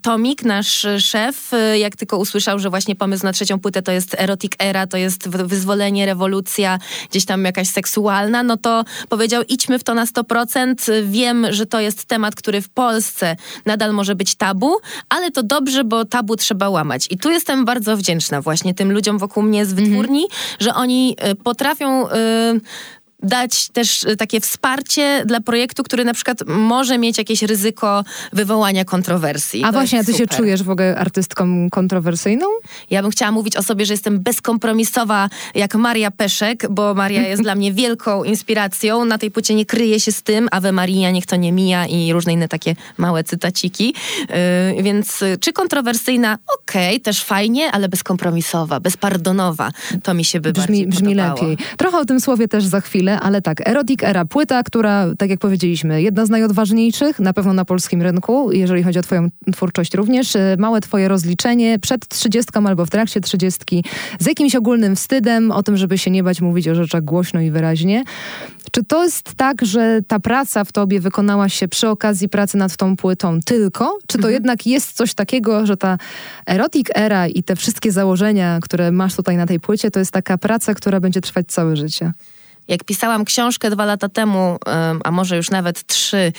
Tomik, 0.02 0.44
nasz 0.44 0.86
szef, 0.98 1.50
jak 1.78 1.96
tylko 1.96 2.18
usłyszał, 2.18 2.58
że 2.58 2.70
właśnie 2.70 2.96
pomysł 2.96 3.24
na 3.24 3.32
trzecią 3.32 3.58
płytę 3.58 3.82
to 3.82 3.92
jest 3.92 4.16
erotic 4.18 4.52
era, 4.58 4.86
to 4.86 4.96
jest 4.96 5.28
wyzwolenie, 5.28 6.06
rewolucja, 6.06 6.78
gdzieś 7.10 7.24
tam 7.24 7.44
jakaś 7.44 7.68
seksualna, 7.68 8.42
no 8.42 8.56
to 8.56 8.84
powiedział 9.08 9.42
idźmy 9.48 9.78
w 9.78 9.84
to 9.84 9.94
na 9.94 10.04
100%. 10.04 11.04
Wiem, 11.04 11.46
że 11.50 11.66
to 11.66 11.80
jest 11.80 12.04
temat, 12.04 12.34
który 12.34 12.62
w 12.62 12.68
Polsce 12.68 13.19
nadal 13.66 13.92
może 13.92 14.14
być 14.14 14.34
tabu, 14.34 14.76
ale 15.08 15.30
to 15.30 15.42
dobrze, 15.42 15.84
bo 15.84 16.04
tabu 16.04 16.36
trzeba 16.36 16.68
łamać. 16.68 17.06
I 17.10 17.18
tu 17.18 17.30
jestem 17.30 17.64
bardzo 17.64 17.96
wdzięczna 17.96 18.40
właśnie 18.40 18.74
tym 18.74 18.92
ludziom 18.92 19.18
wokół 19.18 19.42
mnie 19.42 19.66
z 19.66 19.72
wytwórni, 19.72 20.18
mm 20.18 20.30
-hmm. 20.30 20.64
że 20.64 20.74
oni 20.74 21.16
y, 21.32 21.34
potrafią 21.34 22.08
y, 22.08 22.10
dać 23.22 23.68
też 23.68 24.04
y, 24.04 24.16
takie 24.16 24.40
wsparcie 24.40 25.22
dla 25.26 25.40
projektu, 25.40 25.82
który 25.82 26.04
na 26.04 26.14
przykład 26.14 26.38
może 26.46 26.98
mieć 26.98 27.18
jakieś 27.18 27.42
ryzyko 27.42 28.04
wywołania 28.32 28.84
kontrowersji. 28.84 29.64
A 29.64 29.66
to 29.66 29.72
właśnie, 29.72 29.98
a 29.98 30.04
ty 30.04 30.12
super. 30.12 30.30
się 30.30 30.36
czujesz 30.36 30.62
w 30.62 30.70
ogóle 30.70 30.96
artystką 30.96 31.70
kontrowersyjną? 31.70 32.46
Ja 32.90 33.02
bym 33.02 33.10
chciała 33.10 33.32
mówić 33.32 33.56
o 33.56 33.62
sobie, 33.62 33.86
że 33.86 33.94
jestem 33.94 34.20
bezkompromisowa 34.20 35.28
jak 35.54 35.74
Maria 35.74 36.10
Peszek, 36.10 36.66
bo 36.70 36.94
Maria 36.94 37.28
jest 37.28 37.42
dla 37.42 37.54
mnie 37.54 37.72
wielką 37.82 38.24
inspiracją. 38.24 39.04
Na 39.04 39.18
tej 39.18 39.30
płycie 39.30 39.54
nie 39.54 39.66
kryje 39.66 40.00
się 40.00 40.12
z 40.12 40.22
tym, 40.22 40.48
Ave 40.50 40.72
Maria, 40.72 41.10
niech 41.10 41.26
to 41.26 41.36
nie 41.36 41.52
mija 41.52 41.86
i 41.86 42.12
różne 42.12 42.32
inne 42.32 42.48
takie 42.48 42.76
małe 42.98 43.24
cytaciki. 43.24 43.94
Yy, 44.74 44.82
więc 44.82 45.22
y, 45.22 45.38
czy 45.40 45.52
kontrowersyjna? 45.52 46.38
Okej, 46.60 46.88
okay, 46.88 47.00
też 47.00 47.24
fajnie, 47.24 47.72
ale 47.72 47.88
bezkompromisowa, 47.88 48.80
bezpardonowa. 48.80 49.70
To 50.02 50.14
mi 50.14 50.24
się 50.24 50.40
by 50.40 50.52
brzmi, 50.52 50.66
bardziej 50.66 50.86
Brzmi 50.86 51.14
lepiej. 51.14 51.58
Trochę 51.76 51.98
o 51.98 52.04
tym 52.04 52.20
słowie 52.20 52.48
też 52.48 52.64
za 52.64 52.80
chwilę 52.80 53.09
ale 53.20 53.42
tak, 53.42 53.68
Erotic 53.68 54.02
Era, 54.02 54.24
płyta, 54.24 54.62
która, 54.62 55.06
tak 55.18 55.30
jak 55.30 55.38
powiedzieliśmy, 55.38 56.02
jedna 56.02 56.26
z 56.26 56.30
najodważniejszych, 56.30 57.20
na 57.20 57.32
pewno 57.32 57.52
na 57.52 57.64
polskim 57.64 58.02
rynku, 58.02 58.52
jeżeli 58.52 58.82
chodzi 58.82 58.98
o 58.98 59.02
twoją 59.02 59.28
twórczość 59.52 59.94
również. 59.94 60.36
E, 60.36 60.56
małe 60.58 60.80
twoje 60.80 61.08
rozliczenie 61.08 61.78
przed 61.78 62.08
trzydziestką 62.08 62.66
albo 62.66 62.86
w 62.86 62.90
trakcie 62.90 63.20
trzydziestki, 63.20 63.84
z 64.18 64.26
jakimś 64.26 64.54
ogólnym 64.54 64.96
wstydem, 64.96 65.50
o 65.50 65.62
tym, 65.62 65.76
żeby 65.76 65.98
się 65.98 66.10
nie 66.10 66.22
bać 66.22 66.40
mówić 66.40 66.68
o 66.68 66.74
rzeczach 66.74 67.04
głośno 67.04 67.40
i 67.40 67.50
wyraźnie. 67.50 68.04
Czy 68.70 68.84
to 68.84 69.04
jest 69.04 69.34
tak, 69.34 69.64
że 69.64 70.00
ta 70.06 70.20
praca 70.20 70.64
w 70.64 70.72
tobie 70.72 71.00
wykonała 71.00 71.48
się 71.48 71.68
przy 71.68 71.88
okazji 71.88 72.28
pracy 72.28 72.56
nad 72.56 72.76
tą 72.76 72.96
płytą 72.96 73.40
tylko? 73.40 73.98
Czy 74.06 74.18
to 74.18 74.18
mhm. 74.18 74.34
jednak 74.34 74.66
jest 74.66 74.92
coś 74.92 75.14
takiego, 75.14 75.66
że 75.66 75.76
ta 75.76 75.98
erotic 76.46 76.88
era 76.94 77.26
i 77.26 77.42
te 77.42 77.56
wszystkie 77.56 77.92
założenia, 77.92 78.58
które 78.62 78.92
masz 78.92 79.14
tutaj 79.16 79.36
na 79.36 79.46
tej 79.46 79.60
płycie, 79.60 79.90
to 79.90 79.98
jest 79.98 80.12
taka 80.12 80.38
praca, 80.38 80.74
która 80.74 81.00
będzie 81.00 81.20
trwać 81.20 81.46
całe 81.46 81.76
życie? 81.76 82.12
Jak 82.70 82.84
pisałam 82.84 83.24
książkę 83.24 83.70
dwa 83.70 83.84
lata 83.84 84.08
temu, 84.08 84.58
a 85.04 85.10
może 85.10 85.36
już 85.36 85.50
nawet 85.50 85.86
trzy, 85.86 86.16
y, 86.16 86.32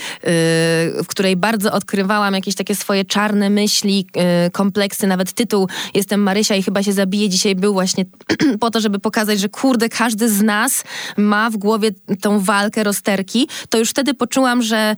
w 1.03 1.05
której 1.07 1.35
bardzo 1.35 1.71
odkrywałam 1.71 2.33
jakieś 2.33 2.55
takie 2.55 2.75
swoje 2.75 3.05
czarne 3.05 3.49
myśli, 3.49 4.07
y, 4.47 4.51
kompleksy, 4.51 5.07
nawet 5.07 5.33
tytuł 5.33 5.67
Jestem 5.93 6.23
Marysia 6.23 6.55
i 6.55 6.63
chyba 6.63 6.83
się 6.83 6.93
zabije 6.93 7.29
dzisiaj 7.29 7.55
był 7.55 7.73
właśnie 7.73 8.05
po 8.61 8.71
to, 8.71 8.79
żeby 8.81 8.99
pokazać, 8.99 9.39
że 9.39 9.49
kurde, 9.49 9.89
każdy 9.89 10.29
z 10.29 10.41
nas 10.41 10.83
ma 11.17 11.49
w 11.49 11.57
głowie 11.57 11.89
tą 12.21 12.39
walkę, 12.39 12.83
rozterki, 12.83 13.47
to 13.69 13.77
już 13.77 13.89
wtedy 13.89 14.13
poczułam, 14.13 14.61
że, 14.61 14.95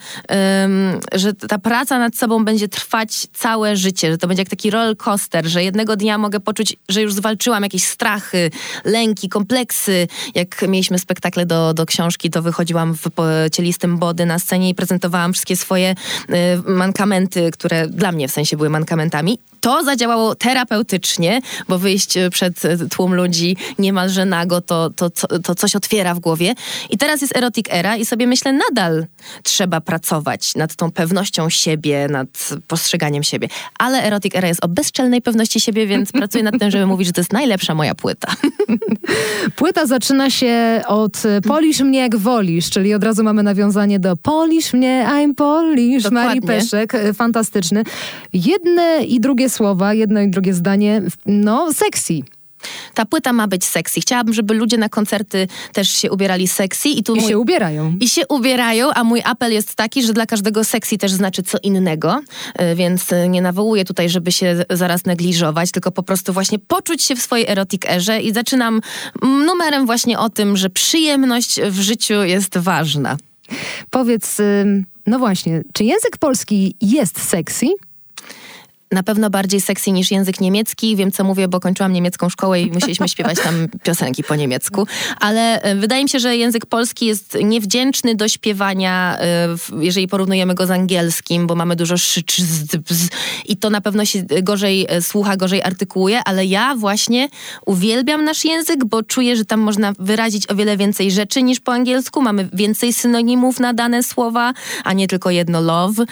że 1.14 1.34
ta 1.34 1.60
praca 1.60 2.00
nad 2.00 2.16
sobą 2.16 2.46
będzie 2.46 2.68
trwać 2.68 3.28
całe 3.34 3.76
życie, 3.76 4.12
że 4.12 4.18
to 4.18 4.28
będzie 4.28 4.42
jak 4.42 4.50
taki 4.50 4.70
roller 4.70 4.98
coaster, 4.98 5.46
że 5.46 5.64
jednego 5.64 5.96
dnia 5.96 6.18
mogę 6.18 6.40
poczuć, 6.40 6.76
że 6.90 7.02
już 7.02 7.14
zwalczyłam 7.14 7.64
jakieś 7.64 7.84
strachy, 7.84 8.52
lęki, 8.86 9.30
kompleksy, 9.30 10.08
jak 10.36 10.62
mieliśmy 10.62 11.00
spektakl 11.00 11.23
spektakle 11.24 11.46
do, 11.46 11.74
do 11.74 11.86
książki, 11.86 12.30
to 12.30 12.42
wychodziłam 12.42 12.94
w 12.94 13.10
cielistym 13.52 13.98
body 13.98 14.26
na 14.26 14.40
scenie 14.40 14.70
i 14.70 14.76
prezentowałam 14.76 15.34
wszystkie 15.34 15.56
swoje 15.56 15.96
y, 16.30 16.34
mankamenty, 16.72 17.52
które 17.52 17.88
dla 17.88 18.12
mnie 18.12 18.28
w 18.28 18.32
sensie 18.32 18.58
były 18.58 18.70
mankamentami. 18.70 19.40
To 19.64 19.84
zadziałało 19.84 20.36
terapeutycznie, 20.36 21.42
bo 21.68 21.80
wyjść 21.80 22.14
przed 22.32 22.62
tłum 22.92 23.14
ludzi 23.14 23.58
niemalże 23.80 24.26
nago, 24.26 24.62
to, 24.62 24.90
to, 24.90 25.10
to, 25.10 25.40
to 25.40 25.56
coś 25.56 25.76
otwiera 25.76 26.16
w 26.16 26.20
głowie. 26.20 26.54
I 26.90 26.98
teraz 26.98 27.22
jest 27.22 27.38
erotic 27.38 27.66
era 27.70 27.98
i 27.98 28.06
sobie 28.06 28.28
myślę, 28.28 28.54
nadal 28.54 29.06
trzeba 29.44 29.82
pracować 29.82 30.56
nad 30.56 30.76
tą 30.76 30.92
pewnością 30.92 31.50
siebie, 31.50 32.08
nad 32.08 32.50
postrzeganiem 32.68 33.24
siebie. 33.24 33.48
Ale 33.80 34.04
erotic 34.04 34.36
era 34.36 34.48
jest 34.48 34.66
o 34.66 34.68
bezczelnej 34.68 35.22
pewności 35.22 35.60
siebie, 35.60 35.88
więc 35.88 36.12
pracuję 36.22 36.44
nad 36.44 36.60
tym, 36.60 36.72
żeby 36.72 36.86
mówić, 36.86 37.08
że 37.08 37.14
to 37.14 37.22
jest 37.22 37.34
najlepsza 37.34 37.76
moja 37.76 37.96
płyta. 37.96 38.34
Płyta 39.56 39.86
zaczyna 39.86 40.30
się 40.30 40.82
od 40.88 41.26
y, 41.26 41.42
Polisz 41.42 41.80
mnie 41.80 42.00
jak 42.00 42.16
wolisz, 42.16 42.70
czyli 42.70 42.94
od 42.94 43.04
razu 43.04 43.24
mamy 43.24 43.44
nawiązanie 43.44 44.00
do 44.00 44.18
Polisz 44.18 44.74
mnie, 44.74 45.08
I'm 45.10 45.36
Polish, 45.36 46.12
Marii 46.12 46.42
Peszek, 46.42 46.94
fantastyczny. 47.14 47.84
Jedne 48.34 49.04
i 49.04 49.20
drugie 49.20 49.50
słowa, 49.54 49.94
jedno 49.94 50.22
i 50.22 50.30
drugie 50.30 50.54
zdanie, 50.54 51.02
no 51.26 51.74
sexy. 51.74 52.24
Ta 52.94 53.06
płyta 53.06 53.34
ma 53.34 53.48
być 53.48 53.66
sexy. 53.66 54.02
Chciałabym, 54.02 54.34
żeby 54.34 54.54
ludzie 54.54 54.78
na 54.78 54.90
koncerty 54.90 55.48
też 55.74 55.90
się 55.90 56.12
ubierali 56.12 56.48
sexy. 56.48 56.90
I, 56.90 57.04
tu 57.04 57.16
I 57.16 57.20
mój... 57.20 57.30
się 57.30 57.38
ubierają. 57.40 57.96
I 58.00 58.10
się 58.10 58.28
ubierają, 58.28 58.90
a 58.94 59.04
mój 59.04 59.22
apel 59.26 59.54
jest 59.54 59.76
taki, 59.76 60.04
że 60.04 60.14
dla 60.14 60.26
każdego 60.26 60.64
sexy 60.64 60.98
też 60.98 61.12
znaczy 61.12 61.44
co 61.44 61.58
innego, 61.64 62.22
y, 62.62 62.76
więc 62.76 63.12
y, 63.12 63.30
nie 63.30 63.42
nawołuję 63.42 63.86
tutaj, 63.86 64.10
żeby 64.10 64.32
się 64.32 64.66
zaraz 64.70 65.06
negliżować, 65.06 65.72
tylko 65.72 65.92
po 65.92 66.04
prostu 66.04 66.34
właśnie 66.34 66.60
poczuć 66.60 67.04
się 67.04 67.16
w 67.16 67.22
swojej 67.22 67.48
erotic 67.48 67.82
erze 67.86 68.22
i 68.22 68.34
zaczynam 68.34 68.82
numerem 69.22 69.86
właśnie 69.86 70.20
o 70.20 70.30
tym, 70.30 70.58
że 70.58 70.70
przyjemność 70.70 71.62
w 71.62 71.80
życiu 71.80 72.14
jest 72.14 72.58
ważna. 72.58 73.18
Powiedz, 73.90 74.38
no 75.08 75.20
właśnie, 75.20 75.62
czy 75.74 75.84
język 75.84 76.18
polski 76.18 76.76
jest 76.82 77.30
sexy? 77.30 77.66
Na 78.94 79.04
pewno 79.04 79.30
bardziej 79.30 79.62
sexy 79.62 79.92
niż 79.92 80.12
język 80.12 80.42
niemiecki. 80.42 80.96
Wiem, 80.96 81.12
co 81.12 81.24
mówię, 81.24 81.48
bo 81.48 81.60
kończyłam 81.60 81.94
niemiecką 81.94 82.30
szkołę 82.30 82.62
i 82.62 82.72
musieliśmy 82.72 83.10
śpiewać 83.10 83.38
tam 83.40 83.68
piosenki 83.84 84.24
po 84.24 84.36
niemiecku. 84.36 84.88
Ale 85.20 85.62
e, 85.62 85.76
wydaje 85.76 86.04
mi 86.04 86.10
się, 86.10 86.20
że 86.20 86.38
język 86.38 86.66
polski 86.66 87.06
jest 87.06 87.38
niewdzięczny 87.44 88.16
do 88.16 88.28
śpiewania, 88.28 89.18
e, 89.20 89.48
jeżeli 89.80 90.08
porównujemy 90.08 90.56
go 90.56 90.68
z 90.68 90.72
angielskim, 90.72 91.48
bo 91.48 91.56
mamy 91.56 91.76
dużo 91.76 91.98
szy, 91.98 92.22
i 93.46 93.58
to 93.58 93.70
na 93.70 93.82
pewno 93.82 94.06
się 94.06 94.24
gorzej 94.44 94.86
e, 94.90 95.02
słucha, 95.02 95.38
gorzej 95.38 95.64
artykułuje, 95.64 96.24
ale 96.26 96.46
ja 96.46 96.76
właśnie 96.76 97.30
uwielbiam 97.66 98.24
nasz 98.24 98.46
język, 98.46 98.86
bo 98.86 99.04
czuję, 99.04 99.36
że 99.36 99.46
tam 99.46 99.60
można 99.60 99.94
wyrazić 100.00 100.52
o 100.52 100.56
wiele 100.56 100.78
więcej 100.78 101.12
rzeczy 101.12 101.44
niż 101.44 101.60
po 101.60 101.74
angielsku. 101.74 102.22
Mamy 102.22 102.50
więcej 102.54 102.94
synonimów 102.94 103.60
na 103.60 103.74
dane 103.74 104.04
słowa, 104.04 104.54
a 104.84 104.94
nie 104.94 105.08
tylko 105.08 105.30
jedno 105.32 105.62
love. 105.62 106.06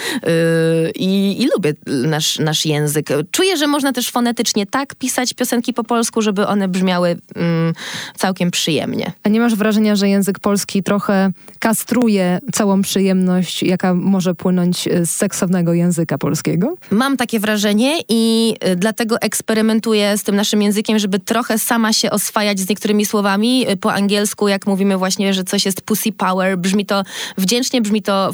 I, 0.95 1.41
i 1.41 1.47
lubię 1.55 1.73
nasz, 1.87 2.39
nasz 2.39 2.65
język 2.65 2.70
język. 2.71 3.09
Czuję, 3.31 3.57
że 3.57 3.67
można 3.67 3.93
też 3.93 4.11
fonetycznie 4.11 4.65
tak 4.65 4.95
pisać 4.95 5.33
piosenki 5.33 5.73
po 5.73 5.83
polsku, 5.83 6.21
żeby 6.21 6.47
one 6.47 6.67
brzmiały 6.67 7.17
mm, 7.35 7.73
całkiem 8.17 8.51
przyjemnie. 8.51 9.11
A 9.23 9.29
nie 9.29 9.39
masz 9.39 9.55
wrażenia, 9.55 9.95
że 9.95 10.09
język 10.09 10.39
polski 10.39 10.83
trochę 10.83 11.31
kastruje 11.59 12.39
całą 12.53 12.81
przyjemność, 12.81 13.63
jaka 13.63 13.93
może 13.93 14.35
płynąć 14.35 14.89
z 15.03 15.09
seksownego 15.09 15.73
języka 15.73 16.17
polskiego? 16.17 16.75
Mam 16.91 17.17
takie 17.17 17.39
wrażenie 17.39 17.99
i 18.09 18.55
y, 18.67 18.75
dlatego 18.75 19.21
eksperymentuję 19.21 20.17
z 20.17 20.23
tym 20.23 20.35
naszym 20.35 20.61
językiem, 20.61 20.99
żeby 20.99 21.19
trochę 21.19 21.59
sama 21.59 21.93
się 21.93 22.11
oswajać 22.11 22.59
z 22.59 22.69
niektórymi 22.69 23.05
słowami. 23.05 23.69
Y, 23.69 23.77
po 23.77 23.93
angielsku, 23.93 24.47
jak 24.47 24.67
mówimy 24.67 24.97
właśnie, 24.97 25.33
że 25.33 25.43
coś 25.43 25.65
jest 25.65 25.81
pussy 25.81 26.11
power, 26.11 26.57
brzmi 26.57 26.85
to 26.85 27.03
wdzięcznie, 27.37 27.81
brzmi 27.81 28.01
to 28.01 28.31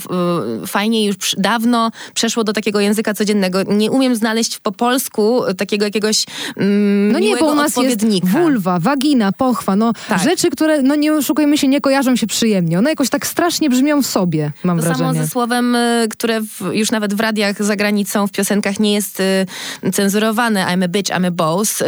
y, 0.64 0.68
fajnie, 0.68 1.06
już 1.06 1.36
dawno 1.38 1.92
przeszło 2.14 2.44
do 2.44 2.54
takiego 2.54 2.80
języka 2.80 3.14
codziennego. 3.14 3.64
Nie 3.64 3.92
umiem 3.92 4.16
znaleźć 4.16 4.27
znaleźć 4.28 4.60
po 4.60 4.72
polsku 4.72 5.42
takiego 5.58 5.86
jakiegoś 5.86 6.26
mm, 6.58 7.12
No 7.12 7.20
nie, 7.20 7.38
bo 7.38 7.46
u 7.46 7.56
nas 7.56 7.78
jest 7.78 8.06
wulwa, 8.24 8.80
wagina, 8.80 9.32
pochwa, 9.32 9.76
no 9.76 9.94
tak. 10.08 10.24
rzeczy, 10.24 10.50
które, 10.50 10.82
no 10.82 10.96
nie 10.96 11.14
oszukujmy 11.14 11.58
się, 11.58 11.68
nie 11.68 11.82
kojarzą 11.82 12.16
się 12.16 12.28
przyjemnie. 12.28 12.80
One 12.80 12.90
jakoś 12.90 13.10
tak 13.10 13.28
strasznie 13.28 13.70
brzmią 13.70 14.02
w 14.02 14.08
sobie, 14.08 14.52
mam 14.64 14.78
to 14.78 14.84
wrażenie. 14.84 15.10
Samo 15.10 15.24
ze 15.24 15.28
słowem, 15.28 15.76
y, 15.76 16.08
które 16.10 16.42
w, 16.42 16.62
już 16.72 16.92
nawet 16.92 17.14
w 17.14 17.20
radiach 17.20 17.64
za 17.64 17.76
granicą, 17.76 18.28
w 18.28 18.32
piosenkach 18.32 18.80
nie 18.80 18.94
jest 18.94 19.20
y, 19.20 19.92
cenzurowane. 19.94 20.66
I'm 20.66 20.84
a 20.84 20.88
bitch, 20.88 21.12
I'm 21.12 21.28
a 21.28 21.32
boss. 21.32 21.82
Y, 21.82 21.86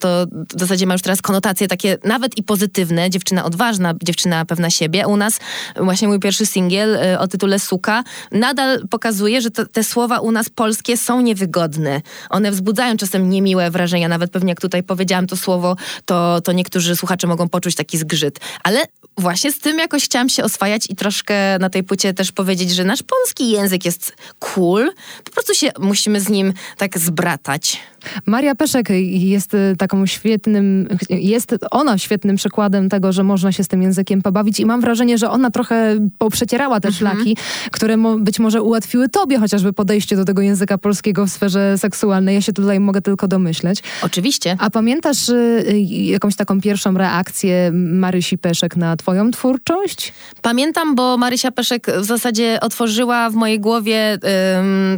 to 0.00 0.26
w 0.56 0.60
zasadzie 0.60 0.86
ma 0.86 0.94
już 0.94 1.02
teraz 1.02 1.22
konotacje 1.22 1.68
takie 1.68 1.98
nawet 2.04 2.38
i 2.38 2.42
pozytywne. 2.42 3.10
Dziewczyna 3.10 3.44
odważna, 3.44 3.94
dziewczyna 4.02 4.44
pewna 4.44 4.70
siebie. 4.70 5.06
U 5.06 5.16
nas 5.16 5.40
właśnie 5.76 6.08
mój 6.08 6.20
pierwszy 6.20 6.46
singiel 6.46 6.96
y, 6.96 7.18
o 7.18 7.28
tytule 7.28 7.58
Suka 7.58 8.04
nadal 8.32 8.88
pokazuje, 8.88 9.40
że 9.40 9.50
to, 9.50 9.66
te 9.66 9.84
słowa 9.84 10.18
u 10.18 10.32
nas 10.32 10.48
polskie 10.48 10.96
są 10.96 11.20
niewygodne 11.20 11.57
wygodne. 11.58 12.02
One 12.30 12.50
wzbudzają 12.50 12.96
czasem 12.96 13.30
niemiłe 13.30 13.70
wrażenia, 13.70 14.08
nawet 14.08 14.30
pewnie 14.30 14.50
jak 14.50 14.60
tutaj 14.60 14.82
powiedziałam 14.82 15.26
to 15.26 15.36
słowo, 15.36 15.76
to, 16.04 16.40
to 16.40 16.52
niektórzy 16.52 16.96
słuchacze 16.96 17.26
mogą 17.26 17.48
poczuć 17.48 17.74
taki 17.74 17.98
zgrzyt. 17.98 18.40
Ale 18.62 18.84
właśnie 19.16 19.52
z 19.52 19.58
tym 19.58 19.78
jakoś 19.78 20.04
chciałam 20.04 20.28
się 20.28 20.44
oswajać 20.44 20.86
i 20.90 20.96
troszkę 20.96 21.58
na 21.58 21.70
tej 21.70 21.82
płycie 21.84 22.14
też 22.14 22.32
powiedzieć, 22.32 22.70
że 22.70 22.84
nasz 22.84 23.02
polski 23.02 23.50
język 23.50 23.84
jest 23.84 24.16
cool. 24.38 24.90
Po 25.24 25.30
prostu 25.30 25.54
się 25.54 25.70
musimy 25.78 26.20
z 26.20 26.28
nim 26.28 26.52
tak 26.76 26.98
zbratać. 26.98 27.80
Maria 28.26 28.54
Peszek 28.54 28.88
jest 29.10 29.54
y, 29.54 29.74
taką 29.78 30.06
świetnym, 30.06 30.88
jest 31.10 31.54
ona 31.70 31.98
świetnym 31.98 32.36
przykładem 32.36 32.88
tego, 32.88 33.12
że 33.12 33.24
można 33.24 33.52
się 33.52 33.64
z 33.64 33.68
tym 33.68 33.82
językiem 33.82 34.22
pobawić 34.22 34.60
i 34.60 34.66
mam 34.66 34.80
wrażenie, 34.80 35.18
że 35.18 35.30
ona 35.30 35.50
trochę 35.50 35.96
poprzecierała 36.18 36.80
te 36.80 36.88
mhm. 36.88 36.94
szlaki, 36.94 37.36
które 37.70 37.96
mo 37.96 38.18
być 38.18 38.38
może 38.38 38.62
ułatwiły 38.62 39.08
tobie 39.08 39.38
chociażby 39.38 39.72
podejście 39.72 40.16
do 40.16 40.24
tego 40.24 40.42
języka 40.42 40.78
polskiego 40.78 41.26
w 41.26 41.30
sferze 41.30 41.78
seksualnej. 41.78 42.34
Ja 42.34 42.40
się 42.40 42.52
tutaj 42.52 42.80
mogę 42.80 43.02
tylko 43.02 43.28
domyśleć. 43.28 43.82
Oczywiście. 44.02 44.56
A 44.58 44.70
pamiętasz 44.70 45.28
y, 45.28 45.64
jakąś 45.90 46.36
taką 46.36 46.60
pierwszą 46.60 46.94
reakcję 46.94 47.70
Marysi 47.72 48.38
Peszek 48.38 48.76
na 48.76 48.96
twoją 48.96 49.30
twórczość? 49.30 50.12
Pamiętam, 50.42 50.94
bo 50.94 51.16
Marysia 51.16 51.50
Peszek 51.50 51.86
w 52.00 52.04
zasadzie 52.04 52.58
otworzyła 52.60 53.30
w 53.30 53.34
mojej 53.34 53.60
głowie 53.60 54.18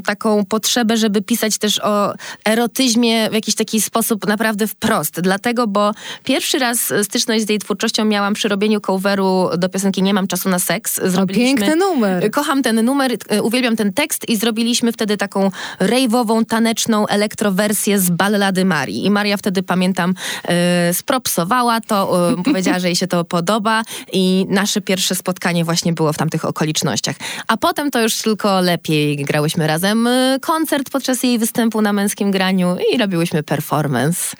taką 0.05 0.45
potrzebę, 0.45 0.97
żeby 0.97 1.23
pisać 1.23 1.59
też 1.59 1.81
o 1.85 2.15
erotyzmie 2.45 2.90
w 3.31 3.35
jakiś 3.35 3.55
taki 3.55 3.81
sposób 3.81 4.27
naprawdę 4.27 4.67
wprost. 4.67 5.21
Dlatego, 5.21 5.67
bo 5.67 5.93
pierwszy 6.25 6.59
raz 6.59 6.93
styczność 7.03 7.47
z 7.47 7.49
jej 7.49 7.59
twórczością 7.59 8.05
miałam 8.05 8.35
przy 8.35 8.49
robieniu 8.49 8.81
coveru 8.81 9.51
do 9.59 9.69
piosenki 9.69 10.03
Nie 10.03 10.15
mam 10.15 10.27
czasu 10.27 10.49
na 10.49 10.59
seks. 10.59 11.01
Zrobiliśmy, 11.05 11.53
o, 11.53 11.57
piękny 11.57 11.77
numer. 11.77 12.31
Kocham 12.31 12.63
ten 12.63 12.85
numer, 12.85 13.17
e, 13.29 13.43
uwielbiam 13.43 13.77
ten 13.77 13.93
tekst 13.93 14.29
i 14.29 14.37
zrobiliśmy 14.37 14.93
wtedy 14.93 15.17
taką 15.17 15.51
rejwową, 15.79 16.45
taneczną 16.45 17.07
elektrowersję 17.07 17.99
z 17.99 18.11
ballady 18.11 18.65
Marii. 18.65 19.07
I 19.07 19.11
Maria 19.11 19.37
wtedy, 19.37 19.63
pamiętam, 19.63 20.15
yy, 20.49 20.55
spropsowała 20.95 21.81
to, 21.81 22.31
yy, 22.37 22.43
powiedziała, 22.43 22.79
że 22.79 22.89
jej 22.89 22.97
się 22.97 23.07
to 23.07 23.25
podoba 23.25 23.83
i 24.13 24.47
nasze 24.49 24.81
pierwsze 24.81 25.15
spotkanie 25.15 25.65
właśnie 25.65 25.93
było 25.93 26.13
w 26.13 26.17
tamtych 26.17 26.45
okolicznościach. 26.45 27.17
A 27.49 27.57
potem 27.57 27.91
to 27.91 28.03
już 28.03 28.19
tylko 28.19 28.61
lepiej 28.61 29.17
grałyśmy 29.17 29.67
razem 29.67 30.09
koncert 30.41 30.91
podczas 30.91 31.23
jej 31.23 31.39
występu 31.39 31.83
na 31.83 31.93
męskim 31.93 32.31
graniu 32.31 32.77
i 32.95 32.99
robiłyśmy 32.99 33.43
performance. 33.43 34.37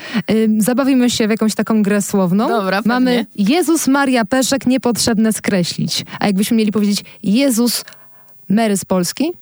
Zabawimy 0.59 1.11
się 1.11 1.27
w 1.27 1.31
jakąś 1.31 1.55
taką 1.55 1.83
grę 1.83 2.03
słowną. 2.03 2.49
Dobra, 2.49 2.81
Mamy 2.85 3.27
Jezus 3.37 3.89
Maria 3.89 4.25
Peszek, 4.25 4.67
niepotrzebne 4.67 5.33
skreślić. 5.33 6.05
A 6.21 6.27
jakbyśmy 6.27 6.57
mieli 6.57 6.73
powiedzieć 6.73 7.05
Jezus 7.23 7.85
Mary 8.49 8.77
z 8.77 8.85
Polski? 8.85 9.33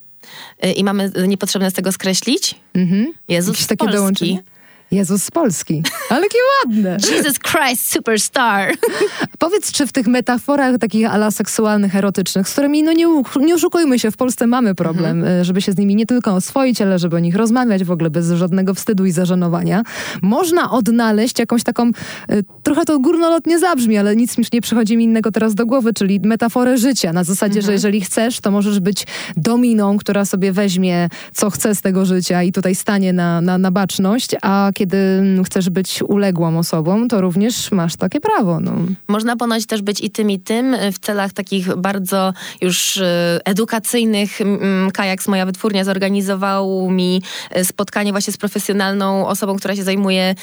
Y, 0.65 0.71
I 0.71 0.83
mamy 0.83 1.11
niepotrzebne 1.27 1.71
z 1.71 1.73
tego 1.73 1.91
skreślić? 1.91 2.55
Mhm. 2.73 3.13
Jezus 3.27 3.49
Jakieś 3.55 3.65
z 3.65 3.67
takie 3.67 3.77
Polski. 3.85 3.97
Dołączenie? 3.97 4.43
Jezus 4.91 5.23
z 5.23 5.31
Polski. 5.31 5.83
Ale 6.09 6.21
jakie 6.21 6.37
ładne. 6.65 6.97
Jesus 7.11 7.39
Christ 7.39 7.91
Superstar. 7.91 8.73
Powiedz, 9.39 9.71
czy 9.71 9.87
w 9.87 9.91
tych 9.91 10.07
metaforach 10.07 10.77
takich 10.77 11.13
ala 11.13 11.31
seksualnych, 11.31 11.95
erotycznych, 11.95 12.49
z 12.49 12.51
którymi, 12.51 12.83
no 12.83 12.93
nie, 12.93 13.05
nie 13.39 13.55
oszukujmy 13.55 13.99
się, 13.99 14.11
w 14.11 14.17
Polsce 14.17 14.47
mamy 14.47 14.75
problem, 14.75 15.19
mhm. 15.19 15.43
żeby 15.43 15.61
się 15.61 15.71
z 15.71 15.77
nimi 15.77 15.95
nie 15.95 16.05
tylko 16.05 16.33
oswoić, 16.33 16.81
ale 16.81 16.99
żeby 16.99 17.15
o 17.15 17.19
nich 17.19 17.35
rozmawiać 17.35 17.83
w 17.83 17.91
ogóle 17.91 18.09
bez 18.09 18.31
żadnego 18.31 18.73
wstydu 18.73 19.05
i 19.05 19.11
zażenowania, 19.11 19.83
można 20.21 20.71
odnaleźć 20.71 21.39
jakąś 21.39 21.63
taką, 21.63 21.91
e, 22.29 22.43
trochę 22.63 22.85
to 22.85 22.99
górnolotnie 22.99 23.59
zabrzmi, 23.59 23.97
ale 23.97 24.15
nic 24.15 24.37
mi 24.37 24.45
nie 24.53 24.61
przychodzi 24.61 24.97
mi 24.97 25.03
innego 25.03 25.31
teraz 25.31 25.55
do 25.55 25.65
głowy, 25.65 25.93
czyli 25.93 26.19
metaforę 26.19 26.77
życia, 26.77 27.13
na 27.13 27.23
zasadzie, 27.23 27.59
mhm. 27.59 27.65
że 27.65 27.71
jeżeli 27.71 28.01
chcesz, 28.01 28.39
to 28.39 28.51
możesz 28.51 28.79
być 28.79 29.07
dominą, 29.37 29.97
która 29.97 30.25
sobie 30.25 30.51
weźmie, 30.51 31.09
co 31.33 31.49
chce 31.49 31.75
z 31.75 31.81
tego 31.81 32.05
życia 32.05 32.43
i 32.43 32.51
tutaj 32.51 32.75
stanie 32.75 33.13
na, 33.13 33.41
na, 33.41 33.57
na 33.57 33.71
baczność, 33.71 34.35
a 34.41 34.71
kiedy 34.79 35.23
chcesz 35.45 35.69
być 35.69 36.03
uległą 36.07 36.59
osobą, 36.59 37.07
to 37.07 37.21
również 37.21 37.71
masz 37.71 37.95
takie 37.95 38.19
prawo. 38.19 38.59
No. 38.59 38.71
Można 39.07 39.35
ponoć 39.35 39.65
też 39.65 39.81
być 39.81 40.01
i 40.01 40.09
tym, 40.09 40.31
i 40.31 40.39
tym 40.39 40.75
w 40.93 40.99
celach 40.99 41.33
takich 41.33 41.75
bardzo 41.75 42.33
już 42.61 42.97
e, 42.97 43.39
edukacyjnych. 43.45 44.39
Kajaks, 44.93 45.27
moja 45.27 45.45
wytwórnia, 45.45 45.83
zorganizował 45.83 46.89
mi 46.91 47.21
e, 47.51 47.65
spotkanie 47.65 48.11
właśnie 48.11 48.33
z 48.33 48.37
profesjonalną 48.37 49.27
osobą, 49.27 49.57
która 49.57 49.75
się 49.75 49.83
zajmuje 49.83 50.35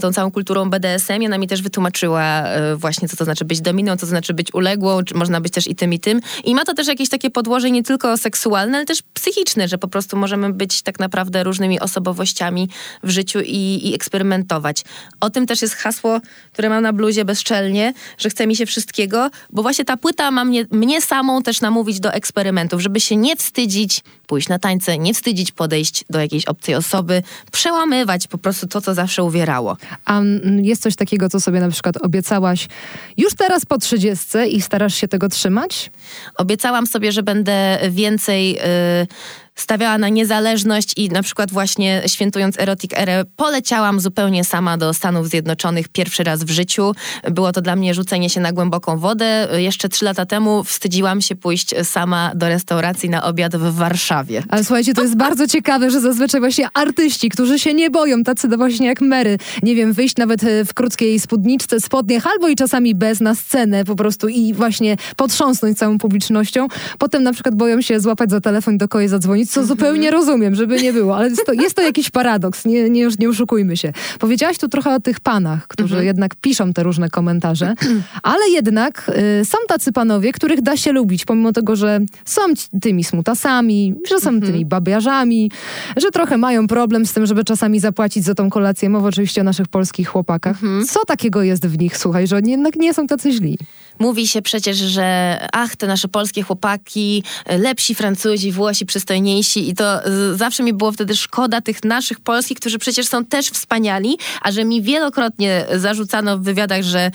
tą 0.00 0.12
całą 0.12 0.30
kulturą 0.30 0.70
BDSM 0.70 1.22
i 1.22 1.26
ona 1.26 1.38
mi 1.38 1.46
też 1.46 1.62
wytłumaczyła 1.62 2.44
właśnie, 2.76 3.08
co 3.08 3.16
to 3.16 3.24
znaczy 3.24 3.44
być 3.44 3.60
dominą, 3.60 3.92
co 3.92 4.00
to 4.00 4.06
znaczy 4.06 4.34
być 4.34 4.54
uległą, 4.54 5.02
czy 5.02 5.14
można 5.14 5.40
być 5.40 5.52
też 5.52 5.66
i 5.66 5.74
tym, 5.74 5.92
i 5.92 6.00
tym. 6.00 6.20
I 6.44 6.54
ma 6.54 6.64
to 6.64 6.74
też 6.74 6.86
jakieś 6.86 7.08
takie 7.08 7.30
podłoże 7.30 7.70
nie 7.70 7.82
tylko 7.82 8.16
seksualne, 8.16 8.76
ale 8.76 8.86
też 8.86 9.02
psychiczne, 9.14 9.68
że 9.68 9.78
po 9.78 9.88
prostu 9.88 10.16
możemy 10.16 10.52
być 10.52 10.82
tak 10.82 10.98
naprawdę 10.98 11.44
różnymi 11.44 11.80
osobowościami 11.80 12.68
w 13.02 13.10
życiu 13.10 13.38
i, 13.40 13.83
i 13.88 13.94
eksperymentować. 13.94 14.84
O 15.20 15.30
tym 15.30 15.46
też 15.46 15.62
jest 15.62 15.74
hasło, 15.74 16.20
które 16.52 16.68
mam 16.68 16.82
na 16.82 16.92
bluzie 16.92 17.24
bezczelnie, 17.24 17.94
że 18.18 18.30
chce 18.30 18.46
mi 18.46 18.56
się 18.56 18.66
wszystkiego, 18.66 19.30
bo 19.50 19.62
właśnie 19.62 19.84
ta 19.84 19.96
płyta 19.96 20.30
ma 20.30 20.44
mnie, 20.44 20.66
mnie 20.70 21.02
samą 21.02 21.42
też 21.42 21.60
namówić 21.60 22.00
do 22.00 22.12
eksperymentów, 22.12 22.80
żeby 22.80 23.00
się 23.00 23.16
nie 23.16 23.36
wstydzić 23.36 24.00
pójść 24.26 24.48
na 24.48 24.58
tańce, 24.58 24.98
nie 24.98 25.14
wstydzić 25.14 25.52
podejść 25.52 26.04
do 26.10 26.20
jakiejś 26.20 26.44
obcej 26.44 26.74
osoby, 26.74 27.22
przełamywać 27.52 28.26
po 28.26 28.38
prostu 28.38 28.66
to, 28.66 28.80
co 28.80 28.94
zawsze 28.94 29.24
uwierało. 29.24 29.76
A 30.04 30.20
jest 30.62 30.82
coś 30.82 30.96
takiego, 30.96 31.28
co 31.28 31.40
sobie 31.40 31.60
na 31.60 31.70
przykład 31.70 31.96
obiecałaś 31.96 32.68
już 33.16 33.34
teraz 33.34 33.66
po 33.66 33.78
trzydziestce 33.78 34.48
i 34.48 34.62
starasz 34.62 34.94
się 34.94 35.08
tego 35.08 35.28
trzymać? 35.28 35.90
Obiecałam 36.36 36.86
sobie, 36.86 37.12
że 37.12 37.22
będę 37.22 37.78
więcej... 37.90 38.52
Yy, 38.52 39.06
stawiała 39.54 39.98
na 39.98 40.08
niezależność 40.08 40.92
i 40.96 41.08
na 41.08 41.22
przykład 41.22 41.50
właśnie 41.50 42.02
świętując 42.06 42.58
Erotic 42.58 42.92
Erę 42.96 43.24
poleciałam 43.36 44.00
zupełnie 44.00 44.44
sama 44.44 44.76
do 44.76 44.94
Stanów 44.94 45.28
Zjednoczonych 45.28 45.88
pierwszy 45.88 46.24
raz 46.24 46.44
w 46.44 46.50
życiu. 46.50 46.92
Było 47.30 47.52
to 47.52 47.62
dla 47.62 47.76
mnie 47.76 47.94
rzucenie 47.94 48.30
się 48.30 48.40
na 48.40 48.52
głęboką 48.52 48.98
wodę. 48.98 49.48
Jeszcze 49.56 49.88
trzy 49.88 50.04
lata 50.04 50.26
temu 50.26 50.64
wstydziłam 50.64 51.20
się 51.20 51.36
pójść 51.36 51.74
sama 51.82 52.32
do 52.34 52.48
restauracji 52.48 53.10
na 53.10 53.24
obiad 53.24 53.56
w 53.56 53.74
Warszawie. 53.74 54.42
Ale 54.48 54.64
słuchajcie, 54.64 54.94
to 54.94 55.02
jest 55.02 55.16
bardzo 55.16 55.46
ciekawe, 55.46 55.90
że 55.90 56.00
zazwyczaj 56.00 56.40
właśnie 56.40 56.68
artyści, 56.74 57.28
którzy 57.28 57.58
się 57.58 57.74
nie 57.74 57.90
boją, 57.90 58.22
tacy 58.22 58.48
właśnie 58.48 58.86
jak 58.86 59.00
Mary, 59.00 59.38
nie 59.62 59.74
wiem, 59.74 59.92
wyjść 59.92 60.16
nawet 60.16 60.44
e, 60.44 60.64
w 60.64 60.74
krótkiej 60.74 61.20
spódniczce, 61.20 61.80
spodniach, 61.80 62.26
albo 62.26 62.48
i 62.48 62.56
czasami 62.56 62.94
bez 62.94 63.20
na 63.20 63.34
scenę 63.34 63.84
po 63.84 63.96
prostu 63.96 64.28
i 64.28 64.54
właśnie 64.54 64.96
potrząsnąć 65.16 65.78
całą 65.78 65.98
publicznością. 65.98 66.66
Potem 66.98 67.22
na 67.22 67.32
przykład 67.32 67.54
boją 67.54 67.80
się 67.80 68.00
złapać 68.00 68.30
za 68.30 68.40
telefon 68.40 68.78
do 68.78 68.88
kogoś 68.88 69.08
zadzwonić 69.08 69.43
co 69.46 69.62
-hmm. 69.62 69.66
zupełnie 69.66 70.10
rozumiem, 70.10 70.54
żeby 70.54 70.82
nie 70.82 70.92
było, 70.92 71.16
ale 71.16 71.28
jest 71.28 71.46
to, 71.46 71.52
jest 71.52 71.76
to 71.76 71.82
jakiś 71.82 72.10
paradoks, 72.10 72.64
nie, 72.64 72.90
nie, 72.90 73.08
nie 73.18 73.28
oszukujmy 73.28 73.76
się. 73.76 73.92
Powiedziałaś 74.18 74.58
tu 74.58 74.68
trochę 74.68 74.94
o 74.94 75.00
tych 75.00 75.20
panach, 75.20 75.66
którzy 75.68 75.96
-hmm. 75.96 76.02
jednak 76.02 76.34
piszą 76.34 76.72
te 76.72 76.82
różne 76.82 77.10
komentarze, 77.10 77.74
ale 78.22 78.48
jednak 78.48 79.10
y, 79.40 79.44
są 79.44 79.58
tacy 79.68 79.92
panowie, 79.92 80.32
których 80.32 80.62
da 80.62 80.76
się 80.76 80.92
lubić, 80.92 81.24
pomimo 81.24 81.52
tego, 81.52 81.76
że 81.76 82.00
są 82.24 82.42
tymi 82.82 83.04
smutasami, 83.04 83.94
że 84.08 84.20
są 84.20 84.40
tymi 84.40 84.66
babiarzami, 84.66 85.50
że 85.96 86.10
trochę 86.10 86.38
mają 86.38 86.66
problem 86.66 87.06
z 87.06 87.12
tym, 87.12 87.26
żeby 87.26 87.44
czasami 87.44 87.80
zapłacić 87.80 88.24
za 88.24 88.34
tą 88.34 88.50
kolację. 88.50 88.90
Mowa 88.90 89.08
oczywiście 89.08 89.40
o 89.40 89.44
naszych 89.44 89.68
polskich 89.68 90.08
chłopakach. 90.08 90.62
Mhm. 90.62 90.84
Co 90.84 91.04
takiego 91.04 91.42
jest 91.42 91.66
w 91.66 91.78
nich, 91.78 91.96
słuchaj, 91.96 92.26
że 92.26 92.36
oni 92.36 92.50
jednak 92.50 92.76
nie 92.76 92.94
są 92.94 93.06
tacy 93.06 93.32
źli? 93.32 93.58
Mówi 93.98 94.28
się 94.28 94.42
przecież, 94.42 94.76
że 94.76 95.38
ach, 95.52 95.76
te 95.76 95.86
nasze 95.86 96.08
polskie 96.08 96.42
chłopaki, 96.42 97.22
lepsi 97.46 97.94
Francuzi, 97.94 98.52
Włosi, 98.52 98.86
przystojniejsi 98.86 99.68
i 99.70 99.74
to 99.74 100.00
zawsze 100.34 100.62
mi 100.62 100.72
było 100.72 100.92
wtedy 100.92 101.16
szkoda 101.16 101.60
tych 101.60 101.84
naszych 101.84 102.20
polskich, 102.20 102.58
którzy 102.58 102.78
przecież 102.78 103.08
są 103.08 103.24
też 103.24 103.50
wspaniali, 103.50 104.18
a 104.42 104.52
że 104.52 104.64
mi 104.64 104.82
wielokrotnie 104.82 105.66
zarzucano 105.74 106.38
w 106.38 106.42
wywiadach, 106.42 106.82
że 106.82 107.10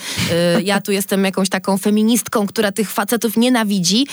y, 0.58 0.62
ja 0.64 0.82
tu 0.82 0.92
jestem 0.92 1.26
jakąś 1.26 1.50
taką 1.50 1.78
feministką, 1.78 2.48
która 2.48 2.72
tych 2.72 2.92
facetów 2.92 3.38
nienawidzi, 3.38 4.08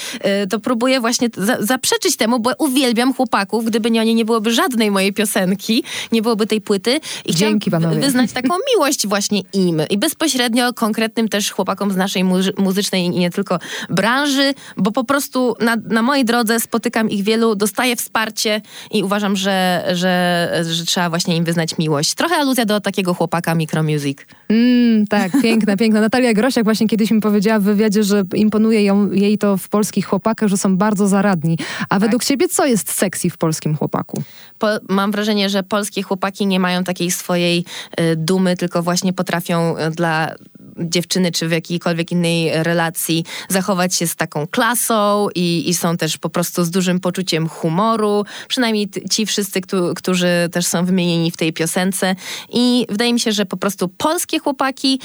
y, 0.45 0.47
to 0.47 0.61
próbuję 0.61 1.01
właśnie 1.01 1.29
za 1.37 1.57
zaprzeczyć 1.61 2.17
temu, 2.17 2.41
bo 2.41 2.51
uwielbiam 2.59 3.15
chłopaków. 3.15 3.65
Gdyby 3.65 3.91
nie 3.91 4.01
oni, 4.01 4.15
nie 4.15 4.25
byłoby 4.25 4.53
żadnej 4.53 4.91
mojej 4.91 5.13
piosenki, 5.13 5.85
nie 6.13 6.23
byłoby 6.23 6.47
tej 6.47 6.61
płyty. 6.61 7.01
I 7.25 7.35
Dzięki 7.35 7.71
panowie. 7.71 8.01
wyznać 8.01 8.33
taką 8.33 8.55
miłość 8.75 9.07
właśnie 9.07 9.43
im 9.53 9.83
i 9.91 9.99
bezpośrednio 9.99 10.73
konkretnym 10.73 11.29
też 11.29 11.51
chłopakom 11.51 11.93
z 11.93 11.97
naszej 11.97 12.25
muzy 12.25 12.53
muzycznej 12.59 13.05
i 13.05 13.11
nie 13.11 13.31
tylko 13.31 13.59
branży, 13.91 14.55
bo 14.77 14.93
po 14.93 15.05
prostu 15.05 15.57
na, 15.61 15.77
na 15.77 16.03
mojej 16.03 16.25
drodze 16.25 16.61
spotykam 16.61 17.11
ich 17.11 17.25
wielu, 17.25 17.55
dostaję 17.55 17.97
wsparcie 17.97 18.61
i 18.91 19.03
uważam, 19.03 19.37
że, 19.37 19.85
że, 19.93 20.65
że 20.71 20.85
trzeba 20.85 21.11
właśnie 21.11 21.37
im 21.37 21.45
wyznać 21.45 21.79
miłość. 21.79 22.15
Trochę 22.15 22.37
aluzja 22.37 22.65
do 22.65 22.81
takiego 22.81 23.15
chłopaka 23.15 23.55
Micromusic. 23.55 24.19
Mm, 24.49 25.07
tak, 25.07 25.33
piękna, 25.43 25.77
piękna. 25.77 26.01
Natalia 26.01 26.35
Grosiak 26.35 26.65
właśnie 26.65 26.89
kiedyś 26.89 27.11
mi 27.11 27.21
powiedziała 27.21 27.59
w 27.59 27.63
wywiadzie, 27.63 28.03
że 28.05 28.23
imponuje 28.35 28.85
ją, 28.85 29.13
jej 29.13 29.39
to 29.39 29.57
w 29.57 29.69
polskich 29.69 30.07
chłopakach, 30.07 30.49
że 30.49 30.57
są 30.57 30.77
bardzo 30.77 31.09
zaradni. 31.09 31.59
A 31.81 31.87
tak. 31.87 32.01
według 32.01 32.25
ciebie 32.25 32.49
co 32.49 32.67
jest 32.67 32.93
sexy 32.93 33.31
w 33.31 33.39
polskim 33.39 33.77
chłopaku? 33.77 34.23
Po, 34.59 34.67
mam 34.89 35.13
wrażenie, 35.13 35.49
że 35.49 35.63
polskie 35.63 36.03
chłopaki 36.03 36.47
nie 36.47 36.61
mają 36.61 36.85
takiej 36.85 37.11
swojej 37.11 37.65
y, 38.01 38.17
dumy, 38.17 38.57
tylko 38.57 38.83
właśnie 38.83 39.13
potrafią 39.13 39.79
y, 39.79 39.91
dla 39.91 40.35
dziewczyny, 40.79 41.33
czy 41.33 41.49
w 41.49 41.53
jakiejkolwiek 41.53 42.13
innej 42.13 42.63
relacji 42.63 43.25
zachować 43.49 43.95
się 43.95 44.07
z 44.07 44.17
taką 44.17 44.47
klasą 44.47 45.29
i, 45.35 45.69
i 45.69 45.75
są 45.75 45.97
też 45.97 46.19
po 46.19 46.31
prostu 46.31 46.65
z 46.65 46.71
dużym 46.71 47.01
poczuciem 47.01 47.49
humoru. 47.49 48.25
Przynajmniej 48.49 48.89
ci 49.11 49.27
wszyscy, 49.27 49.61
którzy 49.97 50.49
też 50.53 50.67
są 50.67 50.85
wymienieni 50.85 51.31
w 51.31 51.37
tej 51.37 51.53
piosence. 51.53 52.15
I 52.53 52.87
wydaje 52.89 53.13
mi 53.13 53.21
się, 53.21 53.33
że 53.33 53.47
po 53.47 53.57
prostu 53.57 53.89
polskie 53.89 54.39
chłopaki, 54.39 55.01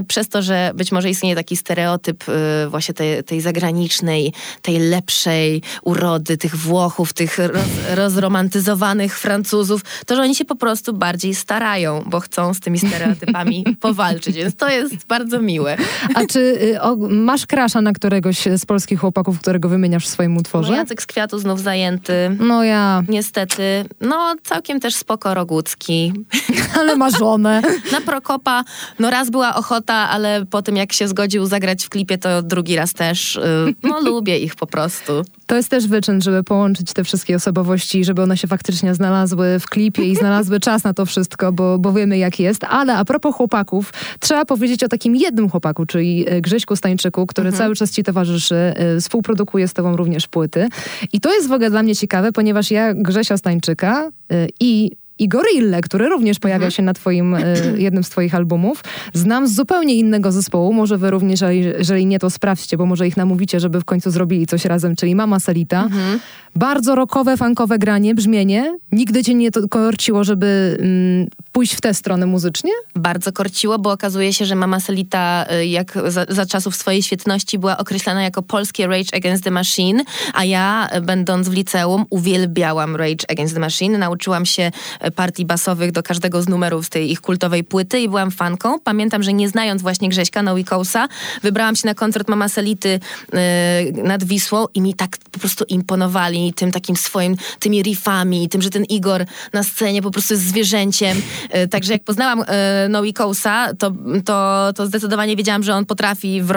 y, 0.00 0.04
przez 0.04 0.28
to, 0.28 0.42
że 0.42 0.72
być 0.74 0.92
może 0.92 1.10
istnieje 1.10 1.34
taki 1.34 1.56
stereotyp 1.56 2.24
y, 2.28 2.68
właśnie 2.68 2.94
tej, 2.94 3.24
tej 3.24 3.40
zagranicznej, 3.40 4.32
tej 4.62 4.78
lepszej 4.78 5.62
urody, 5.82 6.36
tych 6.36 6.56
Włochów, 6.56 7.12
tych 7.12 7.38
roz, 7.38 7.62
rozromantyzowanych 7.94 9.18
Francuzów, 9.18 9.80
to 10.06 10.16
że 10.16 10.22
oni 10.22 10.34
się 10.34 10.44
po 10.44 10.56
prostu 10.56 10.92
bardziej 10.92 11.34
starają, 11.34 12.04
bo 12.06 12.20
chcą 12.20 12.54
z 12.54 12.60
tymi 12.60 12.78
stereotypami 12.78 13.64
powalczyć, 13.80 14.36
więc 14.36 14.56
to 14.56 14.68
jest 14.68 14.95
bardzo 15.08 15.42
miłe. 15.42 15.76
A 16.14 16.26
czy 16.26 16.38
y, 16.40 16.80
o, 16.80 16.96
masz 16.96 17.46
krasza 17.46 17.80
na 17.80 17.92
któregoś 17.92 18.44
z 18.56 18.66
polskich 18.66 19.00
chłopaków, 19.00 19.40
którego 19.40 19.68
wymieniasz 19.68 20.04
w 20.04 20.08
swoim 20.08 20.36
utworze? 20.36 20.72
No, 20.72 20.76
Jacek 20.78 21.02
z 21.02 21.06
Kwiatu 21.06 21.38
znów 21.38 21.60
zajęty. 21.60 22.36
No 22.40 22.64
ja. 22.64 23.02
Niestety. 23.08 23.84
No 24.00 24.34
całkiem 24.42 24.80
też 24.80 24.94
spoko 24.94 25.34
Rogucki. 25.34 26.12
Ale 26.78 26.96
ma 26.96 27.10
żonę. 27.10 27.62
na 27.92 28.00
Prokopa, 28.00 28.64
no 28.98 29.10
raz 29.10 29.30
była 29.30 29.54
ochota, 29.54 29.94
ale 29.94 30.46
po 30.50 30.62
tym 30.62 30.76
jak 30.76 30.92
się 30.92 31.08
zgodził 31.08 31.46
zagrać 31.46 31.84
w 31.84 31.88
klipie, 31.88 32.18
to 32.18 32.42
drugi 32.42 32.76
raz 32.76 32.92
też. 32.92 33.36
Y, 33.36 33.74
no 33.82 34.00
lubię 34.00 34.38
ich 34.38 34.54
po 34.54 34.66
prostu. 34.66 35.24
To 35.46 35.56
jest 35.56 35.68
też 35.68 35.86
wyczyn, 35.86 36.22
żeby 36.22 36.44
połączyć 36.44 36.92
te 36.92 37.04
wszystkie 37.04 37.36
osobowości, 37.36 38.04
żeby 38.04 38.22
one 38.22 38.36
się 38.36 38.48
faktycznie 38.48 38.94
znalazły 38.94 39.58
w 39.58 39.66
klipie 39.66 40.04
i 40.04 40.16
znalazły 40.16 40.60
czas 40.60 40.84
na 40.84 40.94
to 40.94 41.06
wszystko, 41.06 41.52
bo, 41.52 41.78
bo 41.78 41.92
wiemy 41.92 42.18
jak 42.18 42.40
jest. 42.40 42.64
Ale 42.64 42.94
a 42.94 43.04
propos 43.04 43.34
chłopaków, 43.34 43.92
trzeba 44.20 44.44
powiedzieć 44.44 44.84
o 44.84 44.88
takim 44.88 45.16
jednym 45.16 45.50
chłopaku, 45.50 45.86
czyli 45.86 46.24
e, 46.28 46.40
Grześku 46.40 46.76
Stańczyku, 46.76 47.26
który 47.26 47.48
mhm. 47.48 47.58
cały 47.58 47.74
czas 47.74 47.90
ci 47.90 48.02
towarzyszy, 48.02 48.54
e, 48.54 49.00
współprodukuje 49.00 49.68
z 49.68 49.72
tobą 49.72 49.96
również 49.96 50.26
płyty. 50.28 50.68
I 51.12 51.20
to 51.20 51.34
jest 51.34 51.48
w 51.48 51.52
ogóle 51.52 51.70
dla 51.70 51.82
mnie 51.82 51.96
ciekawe, 51.96 52.32
ponieważ 52.32 52.70
ja 52.70 52.94
Grzesia 52.94 53.36
Stańczyka 53.36 54.10
e, 54.30 54.46
i 54.60 54.90
i 55.18 55.28
Gorillę, 55.28 55.80
który 55.80 56.08
również 56.08 56.38
pojawia 56.38 56.56
mhm. 56.56 56.70
się 56.70 56.82
na 56.82 56.94
twoim, 56.94 57.34
y, 57.34 57.74
jednym 57.86 58.04
z 58.04 58.08
twoich 58.08 58.34
albumów. 58.34 58.84
Znam 59.14 59.48
z 59.48 59.54
zupełnie 59.54 59.94
innego 59.94 60.32
zespołu, 60.32 60.72
może 60.72 60.98
wy 60.98 61.10
również, 61.10 61.40
jeżeli, 61.78 62.06
nie, 62.06 62.18
to 62.18 62.30
sprawdźcie, 62.30 62.76
bo 62.76 62.86
może 62.86 63.08
ich 63.08 63.16
namówicie, 63.16 63.60
żeby 63.60 63.80
w 63.80 63.84
końcu 63.84 64.10
zrobili 64.10 64.46
coś 64.46 64.64
razem, 64.64 64.96
czyli 64.96 65.14
Mama 65.14 65.40
Selita. 65.40 65.84
Mhm. 65.84 66.20
Bardzo 66.56 66.94
rockowe, 66.94 67.36
funkowe 67.36 67.78
granie, 67.78 68.14
brzmienie. 68.14 68.78
Nigdy 68.92 69.24
cię 69.24 69.34
nie 69.34 69.50
korciło, 69.70 70.24
żeby 70.24 70.76
mm, 70.80 71.28
pójść 71.52 71.74
w 71.74 71.80
tę 71.80 71.94
stronę 71.94 72.26
muzycznie? 72.26 72.70
Bardzo 72.94 73.32
korciło, 73.32 73.78
bo 73.78 73.92
okazuje 73.92 74.32
się, 74.32 74.44
że 74.44 74.54
Mama 74.54 74.80
Selita, 74.80 75.46
y, 75.60 75.66
jak 75.66 75.98
za, 76.06 76.26
za 76.28 76.46
czasów 76.46 76.76
swojej 76.76 77.02
świetności, 77.02 77.58
była 77.58 77.78
określana 77.78 78.22
jako 78.22 78.42
polskie 78.42 78.86
Rage 78.86 79.16
Against 79.16 79.44
the 79.44 79.50
Machine, 79.50 80.04
a 80.34 80.44
ja, 80.44 80.88
y, 80.96 81.00
będąc 81.00 81.48
w 81.48 81.52
liceum, 81.52 82.04
uwielbiałam 82.10 82.96
Rage 82.96 83.30
Against 83.30 83.54
the 83.54 83.60
Machine. 83.60 83.98
Nauczyłam 83.98 84.46
się 84.46 84.70
partii 85.14 85.44
basowych 85.44 85.92
do 85.92 86.02
każdego 86.02 86.42
z 86.42 86.48
numerów 86.48 86.86
z 86.86 86.88
tej 86.88 87.10
ich 87.12 87.20
kultowej 87.20 87.64
płyty 87.64 88.00
i 88.00 88.08
byłam 88.08 88.30
fanką. 88.30 88.80
Pamiętam, 88.80 89.22
że 89.22 89.32
nie 89.32 89.48
znając 89.48 89.82
właśnie 89.82 90.08
Grześka 90.08 90.42
Nowikousa, 90.42 91.08
wybrałam 91.42 91.76
się 91.76 91.86
na 91.86 91.94
koncert 91.94 92.28
Mama 92.28 92.48
Selity 92.48 93.00
yy, 93.32 94.02
nad 94.02 94.24
Wisłą 94.24 94.66
i 94.74 94.80
mi 94.80 94.94
tak 94.94 95.16
po 95.32 95.38
prostu 95.38 95.64
imponowali 95.68 96.52
tym 96.52 96.72
takim 96.72 96.96
swoim, 96.96 97.36
tymi 97.58 97.82
riffami, 97.82 98.48
tym, 98.48 98.62
że 98.62 98.70
ten 98.70 98.84
Igor 98.84 99.24
na 99.52 99.62
scenie 99.62 100.02
po 100.02 100.10
prostu 100.10 100.34
jest 100.34 100.46
zwierzęciem. 100.46 101.22
Yy, 101.54 101.68
także 101.68 101.92
jak 101.92 102.04
poznałam 102.04 102.38
yy, 102.38 102.88
Nowikousa, 102.88 103.74
to, 103.74 103.92
to, 104.24 104.72
to 104.76 104.86
zdecydowanie 104.86 105.36
wiedziałam, 105.36 105.62
że 105.62 105.74
on 105.74 105.86
potrafi 105.86 106.42
w 106.42 106.50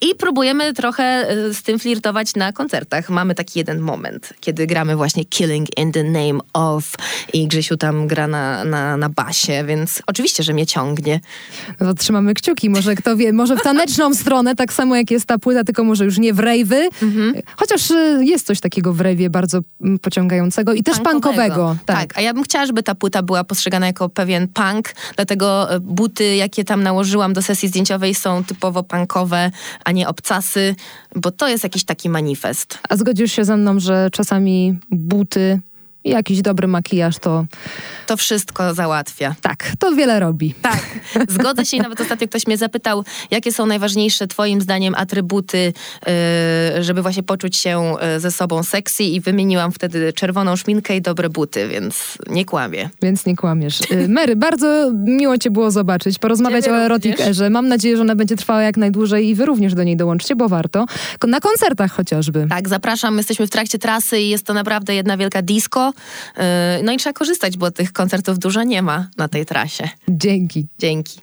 i 0.00 0.14
próbujemy 0.14 0.72
trochę 0.72 1.26
yy, 1.34 1.54
z 1.54 1.62
tym 1.62 1.78
flirtować 1.78 2.34
na 2.34 2.52
koncertach. 2.52 3.10
Mamy 3.10 3.34
taki 3.34 3.58
jeden 3.58 3.80
moment, 3.80 4.32
kiedy 4.40 4.66
gramy 4.66 4.96
właśnie 4.96 5.24
Killing 5.24 5.78
in 5.78 5.92
the 5.92 6.04
Name 6.04 6.38
of 6.52 6.94
i 7.32 7.48
Grzesiu 7.48 7.71
Tam 7.76 8.06
gra 8.06 8.26
na, 8.26 8.64
na, 8.64 8.96
na 8.96 9.08
basie, 9.08 9.64
więc 9.66 10.02
oczywiście, 10.06 10.42
że 10.42 10.52
mnie 10.52 10.66
ciągnie. 10.66 11.20
No 11.80 11.94
trzymamy 11.94 12.34
kciuki, 12.34 12.70
może 12.70 12.94
kto 12.94 13.16
wie, 13.16 13.32
może 13.32 13.56
w 13.56 13.62
taneczną 13.62 14.14
stronę, 14.22 14.56
tak 14.56 14.72
samo 14.72 14.96
jak 14.96 15.10
jest 15.10 15.26
ta 15.26 15.38
płyta, 15.38 15.64
tylko 15.64 15.84
może 15.84 16.04
już 16.04 16.18
nie 16.18 16.34
w 16.34 16.38
rejwy. 16.38 16.88
Mhm. 17.02 17.34
Chociaż 17.56 17.90
y, 17.90 18.24
jest 18.24 18.46
coś 18.46 18.60
takiego 18.60 18.92
w 18.92 19.00
rejwie 19.00 19.30
bardzo 19.30 19.60
mm, 19.80 19.98
pociągającego 19.98 20.72
i 20.72 20.82
też 20.82 20.98
punkowego. 21.00 21.76
Tak. 21.86 21.98
tak, 21.98 22.18
a 22.18 22.20
ja 22.20 22.34
bym 22.34 22.42
chciała, 22.42 22.66
żeby 22.66 22.82
ta 22.82 22.94
płyta 22.94 23.22
była 23.22 23.44
postrzegana 23.44 23.86
jako 23.86 24.08
pewien 24.08 24.48
punk, 24.48 24.94
dlatego 25.16 25.74
y, 25.74 25.80
buty, 25.80 26.36
jakie 26.36 26.64
tam 26.64 26.82
nałożyłam 26.82 27.32
do 27.32 27.42
sesji 27.42 27.68
zdjęciowej 27.68 28.14
są 28.14 28.44
typowo 28.44 28.82
punkowe, 28.82 29.50
a 29.84 29.92
nie 29.92 30.08
obcasy, 30.08 30.74
bo 31.16 31.30
to 31.30 31.48
jest 31.48 31.64
jakiś 31.64 31.84
taki 31.84 32.08
manifest. 32.08 32.78
A 32.88 32.96
zgodzisz 32.96 33.32
się 33.32 33.44
ze 33.44 33.56
mną, 33.56 33.80
że 33.80 34.08
czasami 34.12 34.78
buty 34.90 35.60
i 36.04 36.10
jakiś 36.10 36.42
dobry 36.42 36.68
makijaż 36.68 37.18
to... 37.18 37.46
To 38.06 38.16
wszystko 38.16 38.74
załatwia. 38.74 39.34
Tak, 39.42 39.72
to 39.78 39.92
wiele 39.92 40.20
robi. 40.20 40.54
Tak, 40.62 40.80
zgodzę 41.28 41.66
się 41.66 41.76
i 41.76 41.80
nawet 41.80 42.00
ostatnio 42.00 42.28
ktoś 42.28 42.46
mnie 42.46 42.56
zapytał, 42.56 43.04
jakie 43.30 43.52
są 43.52 43.66
najważniejsze 43.66 44.26
twoim 44.26 44.60
zdaniem 44.60 44.94
atrybuty, 44.94 45.72
yy, 46.76 46.84
żeby 46.84 47.02
właśnie 47.02 47.22
poczuć 47.22 47.56
się 47.56 47.94
yy, 48.12 48.20
ze 48.20 48.30
sobą 48.30 48.62
sexy 48.62 49.04
i 49.04 49.20
wymieniłam 49.20 49.72
wtedy 49.72 50.12
czerwoną 50.12 50.56
szminkę 50.56 50.96
i 50.96 51.02
dobre 51.02 51.28
buty, 51.28 51.68
więc 51.68 52.18
nie 52.30 52.44
kłamię. 52.44 52.90
Więc 53.02 53.26
nie 53.26 53.36
kłamiesz. 53.36 53.90
Yy, 53.90 54.08
Mary, 54.08 54.36
bardzo 54.36 54.90
miło 55.04 55.38
cię 55.38 55.50
było 55.50 55.70
zobaczyć, 55.70 56.18
porozmawiać 56.18 56.64
Ciebie 56.64 56.76
o 56.76 56.80
Erotic 56.80 57.20
Erze. 57.20 57.50
Mam 57.50 57.68
nadzieję, 57.68 57.96
że 57.96 58.02
ona 58.02 58.14
będzie 58.14 58.36
trwała 58.36 58.62
jak 58.62 58.76
najdłużej 58.76 59.28
i 59.28 59.34
wy 59.34 59.46
również 59.46 59.74
do 59.74 59.82
niej 59.82 59.96
dołączcie, 59.96 60.36
bo 60.36 60.48
warto. 60.48 60.86
Na 61.28 61.40
koncertach 61.40 61.92
chociażby. 61.92 62.46
Tak, 62.48 62.68
zapraszam. 62.68 63.16
Jesteśmy 63.16 63.46
w 63.46 63.50
trakcie 63.50 63.78
trasy 63.78 64.20
i 64.20 64.28
jest 64.28 64.46
to 64.46 64.54
naprawdę 64.54 64.94
jedna 64.94 65.16
wielka 65.16 65.42
disco. 65.42 65.91
Yy, 66.36 66.42
no 66.82 66.92
i 66.92 66.96
trzeba 66.96 67.12
korzystać, 67.12 67.56
bo 67.56 67.70
tych 67.70 67.92
koncertów 67.92 68.38
dużo 68.38 68.62
nie 68.62 68.82
ma 68.82 69.08
na 69.16 69.28
tej 69.28 69.46
trasie. 69.46 69.88
Dzięki. 70.08 70.68
Dzięki. 70.78 71.20